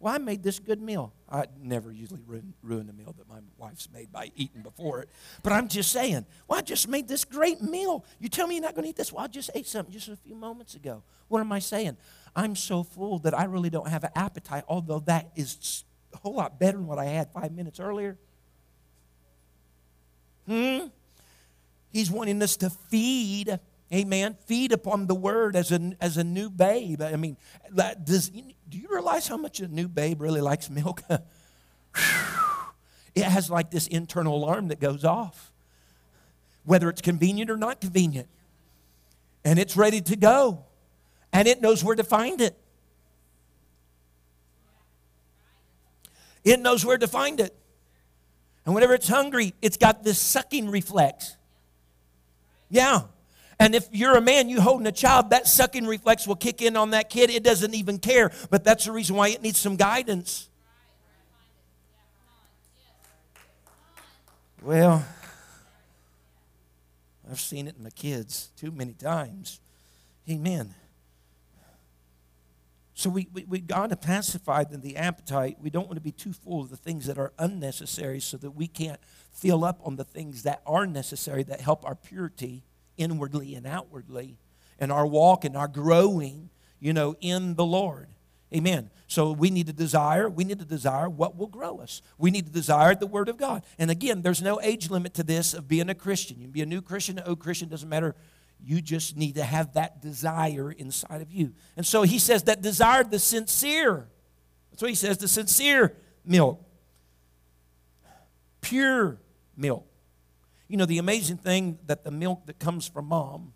[0.00, 1.12] Well, I made this good meal.
[1.28, 5.08] I never usually ruin, ruin a meal that my wife's made by eating before it.
[5.42, 8.04] But I'm just saying, well, I just made this great meal.
[8.20, 9.12] You tell me you're not going to eat this?
[9.12, 11.02] Well, I just ate something just a few moments ago.
[11.26, 11.96] What am I saying?
[12.36, 15.84] I'm so full that I really don't have an appetite, although that is
[16.14, 18.16] a whole lot better than what I had five minutes earlier.
[20.46, 20.86] Hmm?
[21.90, 23.58] He's wanting us to feed,
[23.92, 27.02] amen, feed upon the word as a, as a new babe.
[27.02, 27.36] I mean,
[28.04, 31.02] does, do you realize how much a new babe really likes milk?
[33.14, 35.52] it has like this internal alarm that goes off,
[36.64, 38.28] whether it's convenient or not convenient.
[39.44, 40.64] And it's ready to go
[41.32, 42.56] and it knows where to find it.
[46.44, 47.54] It knows where to find it.
[48.64, 51.36] And whenever it's hungry, it's got this sucking reflex.
[52.70, 53.02] Yeah.
[53.60, 56.76] And if you're a man, you holding a child, that sucking reflex will kick in
[56.76, 57.28] on that kid.
[57.30, 58.30] It doesn't even care.
[58.50, 60.48] But that's the reason why it needs some guidance.
[64.62, 65.04] Well,
[67.30, 69.60] I've seen it in my kids too many times.
[70.30, 70.74] Amen.
[72.94, 75.58] So we, we, we got to pacify the appetite.
[75.60, 78.52] We don't want to be too full of the things that are unnecessary so that
[78.52, 78.98] we can't
[79.32, 82.64] fill up on the things that are necessary that help our purity
[82.98, 84.36] inwardly and outwardly
[84.78, 88.08] and our walk and our growing, you know, in the Lord.
[88.54, 88.90] Amen.
[89.06, 92.00] So we need to desire, we need to desire what will grow us.
[92.16, 93.62] We need to desire the Word of God.
[93.78, 96.38] And again, there's no age limit to this of being a Christian.
[96.38, 98.14] You can be a new Christian, an old Christian, doesn't matter.
[98.64, 101.52] You just need to have that desire inside of you.
[101.76, 104.08] And so he says that desire the sincere.
[104.70, 105.94] That's what he says, the sincere
[106.24, 106.64] milk.
[108.60, 109.18] Pure
[109.56, 109.86] milk.
[110.68, 113.52] You know, the amazing thing that the milk that comes from mom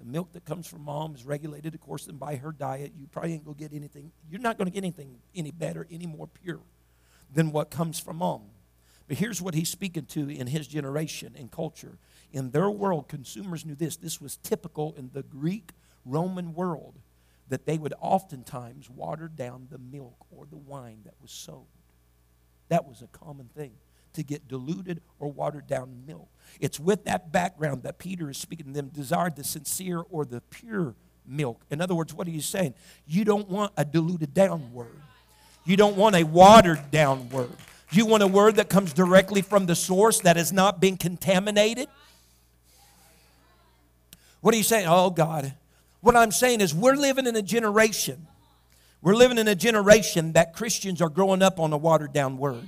[0.00, 2.92] the milk that comes from mom is regulated, of course, then by her diet.
[2.98, 6.06] You probably ain't to get anything, you're not going to get anything any better, any
[6.06, 6.60] more pure
[7.32, 8.42] than what comes from mom.
[9.06, 11.98] But here's what he's speaking to in his generation and culture.
[12.32, 13.96] In their world, consumers knew this.
[13.96, 15.72] This was typical in the Greek
[16.06, 16.94] Roman world
[17.48, 21.66] that they would oftentimes water down the milk or the wine that was sold.
[22.68, 23.72] That was a common thing
[24.14, 26.28] to get diluted or watered down milk.
[26.60, 30.40] It's with that background that Peter is speaking to them, desire the sincere or the
[30.42, 30.94] pure
[31.26, 31.62] milk.
[31.70, 32.74] In other words, what are you saying?
[33.06, 35.00] You don't want a diluted down word.
[35.64, 37.52] You don't want a watered down word.
[37.92, 41.88] You want a word that comes directly from the source that has not been contaminated.
[44.40, 44.86] What are you saying?
[44.88, 45.54] Oh, God.
[46.00, 48.26] What I'm saying is, we're living in a generation.
[49.02, 52.66] We're living in a generation that Christians are growing up on a watered down word.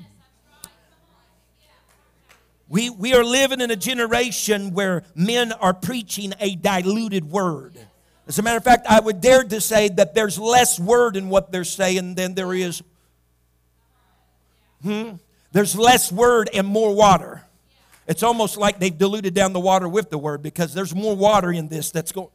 [2.72, 7.78] We, we are living in a generation where men are preaching a diluted word.
[8.26, 11.28] As a matter of fact, I would dare to say that there's less word in
[11.28, 12.82] what they're saying than there is.
[14.82, 15.16] Hmm?
[15.52, 17.42] There's less word and more water.
[18.06, 21.52] It's almost like they've diluted down the water with the word because there's more water
[21.52, 22.30] in this that's going.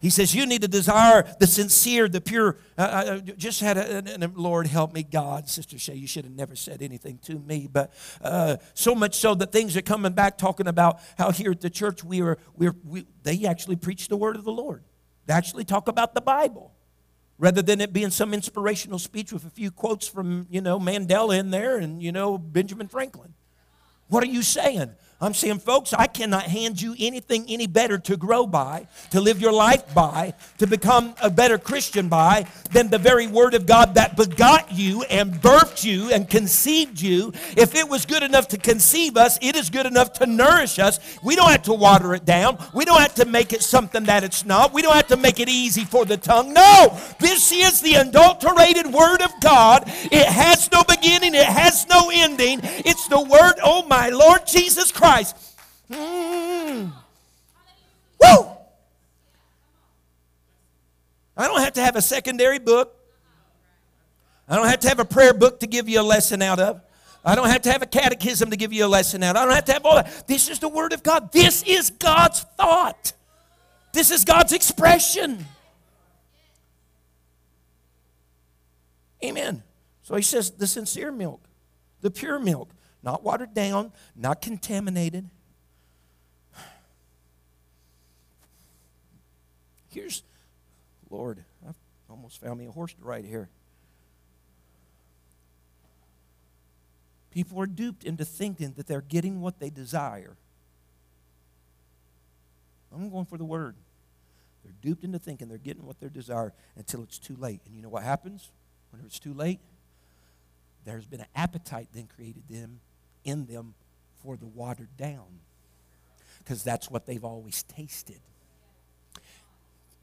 [0.00, 2.56] He says, You need to desire the sincere, the pure.
[2.76, 5.48] Uh, I uh, just had a, Lord help me, God.
[5.48, 7.68] Sister Shay, you should have never said anything to me.
[7.70, 7.92] But
[8.22, 11.70] uh, so much so that things are coming back talking about how here at the
[11.70, 14.82] church we are, we're, we, they actually preach the word of the Lord.
[15.26, 16.72] They actually talk about the Bible
[17.38, 21.38] rather than it being some inspirational speech with a few quotes from, you know, Mandela
[21.38, 23.34] in there and, you know, Benjamin Franklin.
[24.08, 24.92] What are you saying?
[25.22, 29.38] I'm saying, folks, I cannot hand you anything any better to grow by, to live
[29.38, 33.96] your life by, to become a better Christian by, than the very Word of God
[33.96, 37.34] that begot you and birthed you and conceived you.
[37.54, 40.98] If it was good enough to conceive us, it is good enough to nourish us.
[41.22, 42.56] We don't have to water it down.
[42.72, 44.72] We don't have to make it something that it's not.
[44.72, 46.54] We don't have to make it easy for the tongue.
[46.54, 49.82] No, this is the adulterated Word of God.
[49.86, 52.60] It has no beginning, it has no ending.
[52.62, 55.36] It's the Word, oh my Lord Jesus Christ Christ.
[55.90, 56.92] Mm.
[58.20, 58.48] Woo!
[61.36, 62.94] I don't have to have a secondary book.
[64.48, 66.80] I don't have to have a prayer book to give you a lesson out of.
[67.24, 69.34] I don't have to have a catechism to give you a lesson out.
[69.34, 69.42] Of.
[69.42, 70.28] I don't have to have all that.
[70.28, 71.32] This is the Word of God.
[71.32, 73.12] This is God's thought.
[73.92, 75.44] This is God's expression.
[79.24, 79.64] Amen.
[80.02, 81.40] So he says the sincere milk,
[82.00, 82.70] the pure milk
[83.02, 85.28] not watered down, not contaminated.
[89.88, 90.22] Here's,
[91.08, 91.76] Lord, I've
[92.08, 93.48] almost found me a horse to ride here.
[97.30, 100.36] People are duped into thinking that they're getting what they desire.
[102.92, 103.76] I'm going for the word.
[104.64, 107.60] They're duped into thinking they're getting what they desire until it's too late.
[107.66, 108.50] And you know what happens
[108.90, 109.60] when it's too late?
[110.84, 112.80] There's been an appetite then created them
[113.24, 113.74] in them
[114.22, 115.40] for the watered down
[116.38, 118.20] because that's what they've always tasted.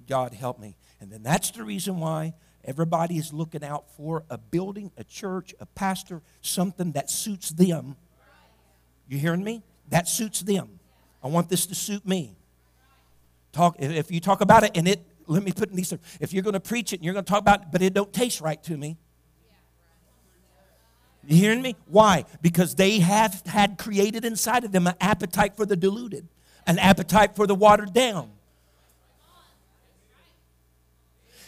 [0.08, 0.76] God help me.
[1.02, 5.54] And then that's the reason why everybody is looking out for a building, a church,
[5.60, 7.96] a pastor, something that suits them.
[9.08, 9.64] You hearing me?
[9.90, 10.80] That suits them.
[11.24, 12.36] I want this to suit me.
[13.52, 16.44] Talk if you talk about it and it let me put in these if you're
[16.44, 18.40] going to preach it and you're going to talk about it but it don't taste
[18.40, 18.98] right to me
[21.28, 21.76] you hearing me?
[21.88, 22.26] Why?
[22.42, 26.28] Because they have had created inside of them an appetite for the diluted,
[26.66, 28.32] an appetite for the watered down.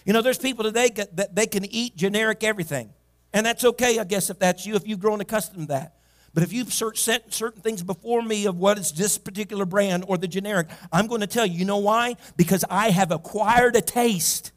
[0.06, 2.90] You know, there's people today that they can eat generic everything.
[3.34, 5.96] And that's okay, I guess, if that's you, if you've grown accustomed to that.
[6.34, 10.18] But if you've set certain things before me of what is this particular brand or
[10.18, 12.18] the generic, I'm going to tell you, you know why?
[12.38, 14.52] Because I have acquired a taste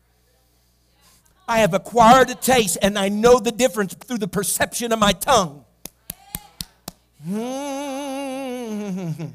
[1.49, 5.12] I have acquired a taste and I know the difference through the perception of my
[5.12, 5.64] tongue.
[7.28, 9.26] Mm-hmm.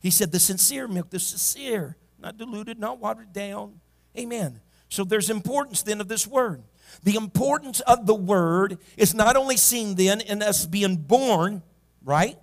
[0.00, 3.80] He said, the sincere milk, the sincere, not diluted, not watered down.
[4.16, 4.60] Amen.
[4.88, 6.62] So there's importance then of this word.
[7.02, 11.62] The importance of the word is not only seen then in us being born,
[12.02, 12.38] right?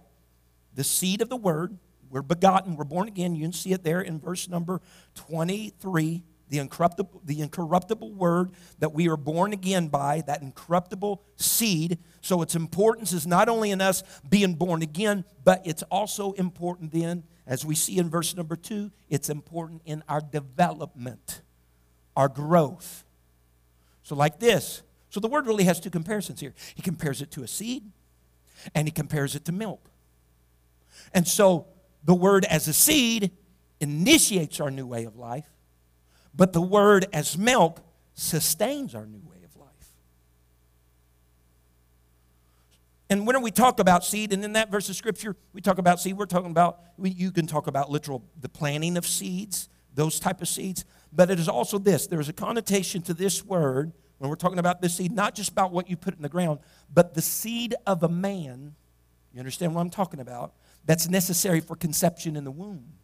[0.75, 1.77] The seed of the word,
[2.09, 3.35] we're begotten, we're born again.
[3.35, 4.81] You can see it there in verse number
[5.15, 11.97] 23 the incorruptible, the incorruptible word that we are born again by, that incorruptible seed.
[12.21, 16.91] So its importance is not only in us being born again, but it's also important
[16.91, 21.41] then, as we see in verse number two, it's important in our development,
[22.15, 23.03] our growth.
[24.03, 24.83] So, like this.
[25.09, 26.53] So the word really has two comparisons here.
[26.75, 27.89] He compares it to a seed,
[28.73, 29.89] and he compares it to milk.
[31.13, 31.67] And so
[32.03, 33.31] the word as a seed
[33.79, 35.47] initiates our new way of life
[36.35, 37.81] but the word as milk
[38.13, 39.69] sustains our new way of life.
[43.09, 45.99] And when we talk about seed, and in that verse of scripture, we talk about
[45.99, 50.19] seed, we're talking about, we, you can talk about literal, the planting of seeds, those
[50.19, 50.85] type of seeds.
[51.11, 54.81] But it is also this there's a connotation to this word when we're talking about
[54.81, 56.59] this seed, not just about what you put in the ground,
[56.93, 58.75] but the seed of a man.
[59.33, 60.53] You understand what I'm talking about?
[60.85, 62.94] That's necessary for conception in the womb.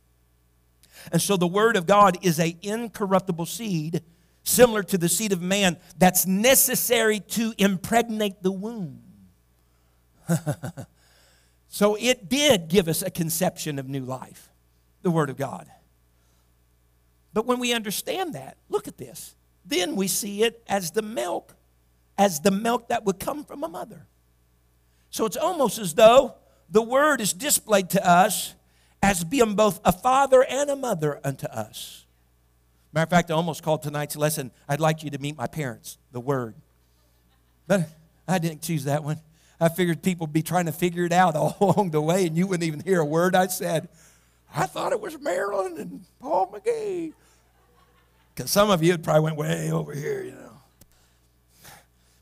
[1.11, 4.01] And so the word of God is a incorruptible seed
[4.43, 9.01] similar to the seed of man that's necessary to impregnate the womb.
[11.67, 14.49] so it did give us a conception of new life,
[15.01, 15.69] the word of God.
[17.33, 19.35] But when we understand that, look at this.
[19.65, 21.55] Then we see it as the milk,
[22.17, 24.07] as the milk that would come from a mother.
[25.11, 26.35] So it's almost as though
[26.69, 28.55] the word is displayed to us
[29.01, 32.05] as being both a father and a mother unto us.
[32.93, 35.97] Matter of fact, I almost called tonight's lesson, I'd like you to meet my parents,
[36.11, 36.55] the Word.
[37.67, 37.89] But
[38.27, 39.19] I didn't choose that one.
[39.59, 42.35] I figured people would be trying to figure it out all along the way, and
[42.35, 43.89] you wouldn't even hear a word I said.
[44.53, 47.13] I thought it was Marilyn and Paul McGee.
[48.33, 50.51] Because some of you probably went way over here, you know.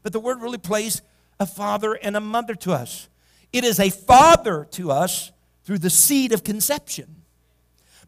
[0.04, 1.02] But the word really plays
[1.40, 3.08] a father and a mother to us.
[3.54, 5.32] It is a father to us
[5.70, 7.06] through the seed of conception.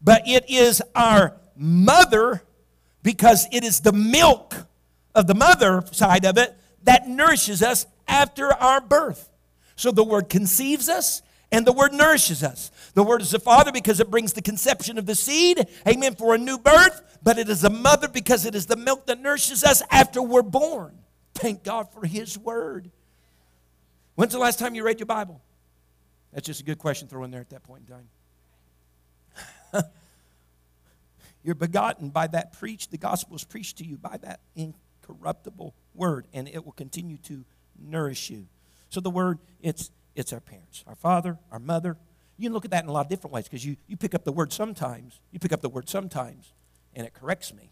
[0.02, 2.42] But it is our mother
[3.04, 4.66] because it is the milk
[5.14, 9.30] of the mother side of it that nourishes us after our birth.
[9.76, 12.72] So the word conceives us and the word nourishes us.
[12.94, 16.34] The word is the father because it brings the conception of the seed, amen, for
[16.34, 19.62] a new birth, but it is the mother because it is the milk that nourishes
[19.62, 20.98] us after we're born.
[21.36, 22.90] Thank God for his word.
[24.16, 25.40] When's the last time you read your Bible?
[26.32, 27.94] That's just a good question throw in there at that point in
[29.74, 29.84] time.
[31.44, 32.88] You're begotten by that preach.
[32.88, 37.44] The gospel is preached to you by that incorruptible word, and it will continue to
[37.78, 38.46] nourish you.
[38.88, 41.96] So the word, it's it's our parents, our father, our mother.
[42.36, 44.14] You can look at that in a lot of different ways because you, you pick
[44.14, 45.20] up the word sometimes.
[45.30, 46.52] You pick up the word sometimes,
[46.94, 47.70] and it corrects me.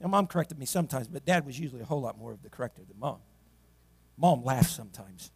[0.00, 2.48] Now, mom corrected me sometimes, but dad was usually a whole lot more of the
[2.48, 3.18] corrector than mom.
[4.16, 5.30] Mom laughs sometimes.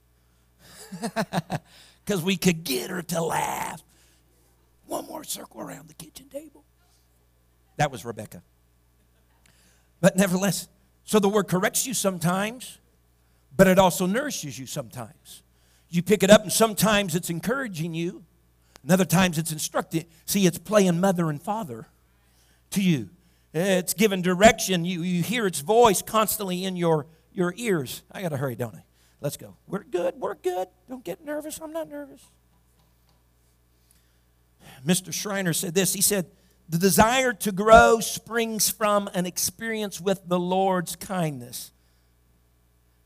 [2.05, 3.83] because we could get her to laugh.
[4.87, 6.65] One more circle around the kitchen table.
[7.77, 8.43] That was Rebecca.
[10.01, 10.69] But nevertheless,
[11.05, 12.79] so the word corrects you sometimes,
[13.57, 15.43] but it also nourishes you sometimes.
[15.89, 18.25] You pick it up, and sometimes it's encouraging you,
[18.83, 20.05] and other times it's instructing.
[20.27, 21.87] See, it's playing mother and father
[22.71, 23.11] to you.
[23.53, 24.85] It's giving direction.
[24.85, 28.03] You, you hear its voice constantly in your, your ears.
[28.11, 28.85] I got to hurry, don't I?
[29.25, 29.57] Let's go.
[29.66, 30.16] We're good.
[30.18, 30.68] We're good.
[30.87, 31.59] Don't get nervous.
[31.62, 32.20] I'm not nervous.
[34.87, 35.14] Mr.
[35.14, 35.95] Schreiner said this.
[35.95, 36.27] He said,
[36.68, 41.72] The desire to grow springs from an experience with the Lord's kindness.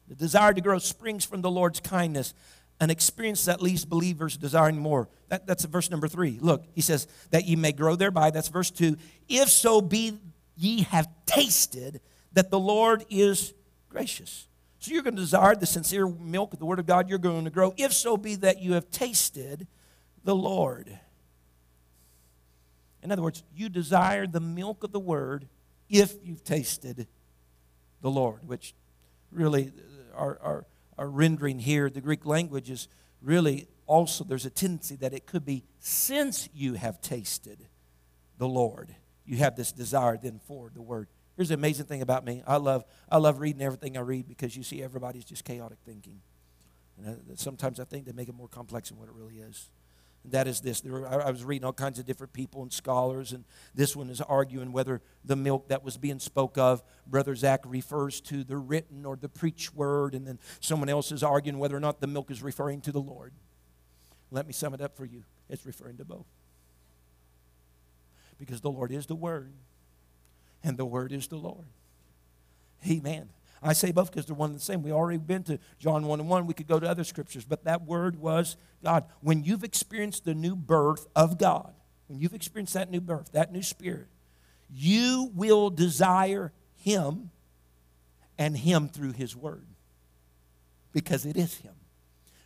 [0.08, 2.34] The desire to grow springs from the Lord's kindness,
[2.80, 5.08] an experience that leaves believers desiring more.
[5.28, 6.40] That, that's verse number three.
[6.40, 8.32] Look, he says, That ye may grow thereby.
[8.32, 8.96] That's verse two.
[9.28, 10.18] If so be
[10.56, 12.00] ye have tasted
[12.32, 13.54] that the Lord is
[13.88, 14.47] gracious.
[14.78, 17.08] So you're going to desire the sincere milk of the Word of God.
[17.08, 19.66] You're going to grow, if so be that you have tasted
[20.24, 20.98] the Lord.
[23.02, 25.48] In other words, you desire the milk of the Word
[25.88, 27.06] if you've tasted
[28.02, 28.74] the Lord, which
[29.32, 29.72] really
[30.14, 30.66] uh, our, our,
[30.96, 32.88] our rendering here, the Greek language is
[33.22, 37.66] really also, there's a tendency that it could be since you have tasted
[38.36, 38.94] the Lord.
[39.24, 41.08] You have this desire then for the Word.
[41.38, 42.42] Here's the amazing thing about me.
[42.48, 46.20] I love, I love reading everything I read because you see everybody's just chaotic thinking.
[47.00, 49.70] And sometimes I think they make it more complex than what it really is.
[50.24, 50.82] And that is this.
[50.82, 54.20] Were, I was reading all kinds of different people and scholars, and this one is
[54.20, 59.06] arguing whether the milk that was being spoke of, Brother Zach refers to the written
[59.06, 62.32] or the preached word, and then someone else is arguing whether or not the milk
[62.32, 63.32] is referring to the Lord.
[64.32, 65.22] Let me sum it up for you.
[65.48, 66.26] It's referring to both.
[68.40, 69.52] Because the Lord is the Word
[70.62, 71.66] and the Word is the Lord.
[72.88, 73.30] Amen.
[73.62, 74.82] I say both because they're one and the same.
[74.82, 76.46] We already been to John 1 and 1.
[76.46, 79.04] We could go to other scriptures, but that word was God.
[79.20, 81.72] When you've experienced the new birth of God,
[82.06, 84.06] when you've experienced that new birth, that new spirit,
[84.70, 87.30] you will desire Him
[88.38, 89.66] and Him through His Word
[90.92, 91.74] because it is Him.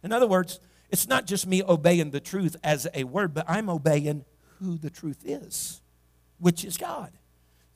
[0.02, 0.60] In other words,
[0.90, 4.24] it's not just me obeying the truth as a word, but I'm obeying
[4.58, 5.80] who the truth is,
[6.38, 7.12] which is God.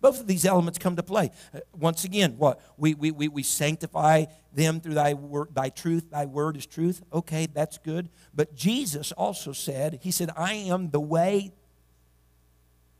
[0.01, 1.31] Both of these elements come to play.
[1.55, 2.61] Uh, once again, what?
[2.77, 6.11] We, we, we, we sanctify them through thy, word, thy truth.
[6.11, 7.03] Thy word is truth.
[7.13, 8.11] Okay, that's good.
[8.35, 11.53] But Jesus also said, He said, I am the way.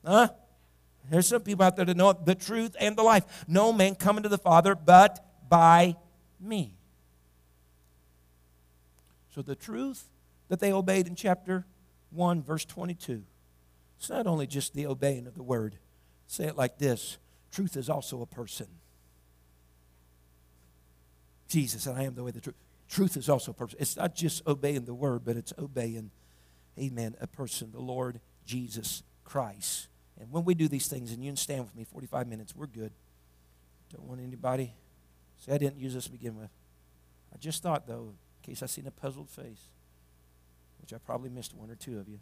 [0.05, 0.29] Huh?
[1.11, 3.45] There's some people out there that know the truth and the life.
[3.47, 5.97] No man coming to the Father but by
[6.41, 6.75] me.
[9.35, 10.05] So the truth
[10.49, 11.67] that they obeyed in chapter
[12.11, 13.23] 1, verse 22,
[13.99, 15.79] it's not only just the obeying of the word.
[16.27, 17.19] Say it like this
[17.53, 18.67] truth is also a person.
[21.49, 22.57] Jesus said, I am the way, the truth.
[22.89, 23.79] Truth is also a person.
[23.81, 26.11] It's not just obeying the word, but it's obeying,
[26.79, 29.89] amen, a person, the Lord Jesus Christ.
[30.21, 32.67] And when we do these things, and you can stand with me 45 minutes, we're
[32.67, 32.93] good.
[33.93, 34.75] Don't want anybody
[35.39, 36.51] say I didn't use this to begin with.
[37.33, 39.69] I just thought, though, in case I seen a puzzled face,
[40.81, 42.19] which I probably missed one or two of you.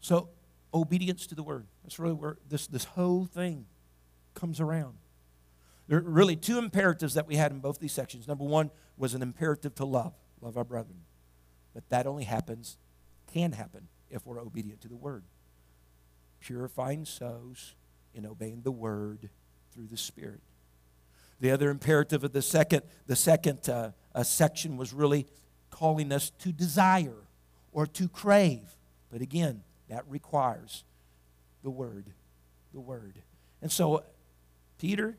[0.00, 0.28] So,
[0.74, 1.66] obedience to the word.
[1.82, 3.66] That's really where this, this whole thing
[4.34, 4.96] comes around.
[5.88, 8.28] There are really two imperatives that we had in both these sections.
[8.28, 11.00] Number one was an imperative to love, love our brethren.
[11.74, 12.78] But that only happens,
[13.32, 15.24] can happen, if we're obedient to the word.
[16.40, 17.74] Purifying souls
[18.14, 19.30] in obeying the word
[19.72, 20.40] through the Spirit.
[21.40, 25.26] The other imperative of the second, the second uh, uh, section was really
[25.70, 27.16] calling us to desire
[27.72, 28.76] or to crave.
[29.10, 29.62] But again,
[29.92, 30.84] that requires
[31.62, 32.06] the Word.
[32.72, 33.22] The Word.
[33.60, 34.02] And so,
[34.78, 35.16] Peter,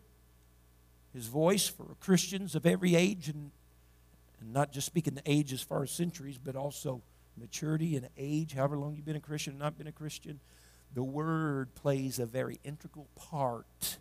[1.13, 3.51] his voice for Christians of every age, and,
[4.41, 7.01] and not just speaking the age as far as centuries, but also
[7.38, 10.39] maturity and age, however long you've been a Christian or not been a Christian,
[10.93, 13.97] the Word plays a very integral part,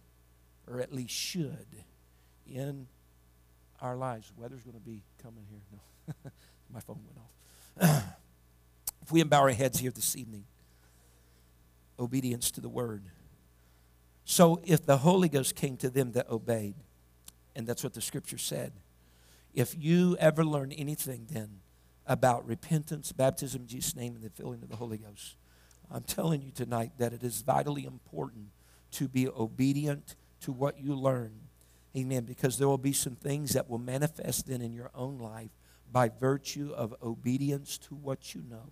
[0.66, 1.84] or at least should
[2.46, 2.86] in
[3.80, 4.32] our lives.
[4.36, 5.60] Weather's going to be coming here.
[5.70, 6.30] No,
[6.72, 8.04] my phone went off.
[9.02, 10.44] if we unbow our heads here this evening,
[11.98, 13.04] obedience to the word.
[14.24, 16.74] So if the Holy Ghost came to them that obeyed,
[17.54, 18.72] and that's what the scripture said,
[19.54, 21.60] if you ever learn anything then
[22.06, 25.36] about repentance, baptism in Jesus' name, and the filling of the Holy Ghost,
[25.90, 28.46] I'm telling you tonight that it is vitally important
[28.92, 31.32] to be obedient to what you learn
[31.96, 32.24] Amen.
[32.24, 35.50] Because there will be some things that will manifest then in your own life
[35.90, 38.70] by virtue of obedience to what you know.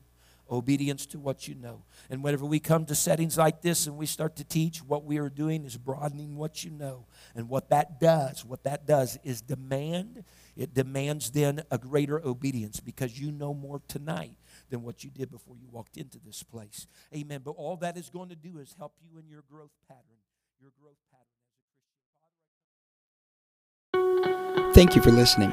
[0.50, 1.84] Obedience to what you know.
[2.08, 5.18] And whenever we come to settings like this and we start to teach, what we
[5.18, 7.06] are doing is broadening what you know.
[7.34, 10.24] And what that does, what that does is demand,
[10.56, 14.34] it demands then a greater obedience because you know more tonight
[14.70, 16.86] than what you did before you walked into this place.
[17.14, 17.42] Amen.
[17.44, 20.02] But all that is going to do is help you in your growth pattern.
[20.60, 21.26] Your growth pattern.
[24.74, 25.52] Thank you for listening.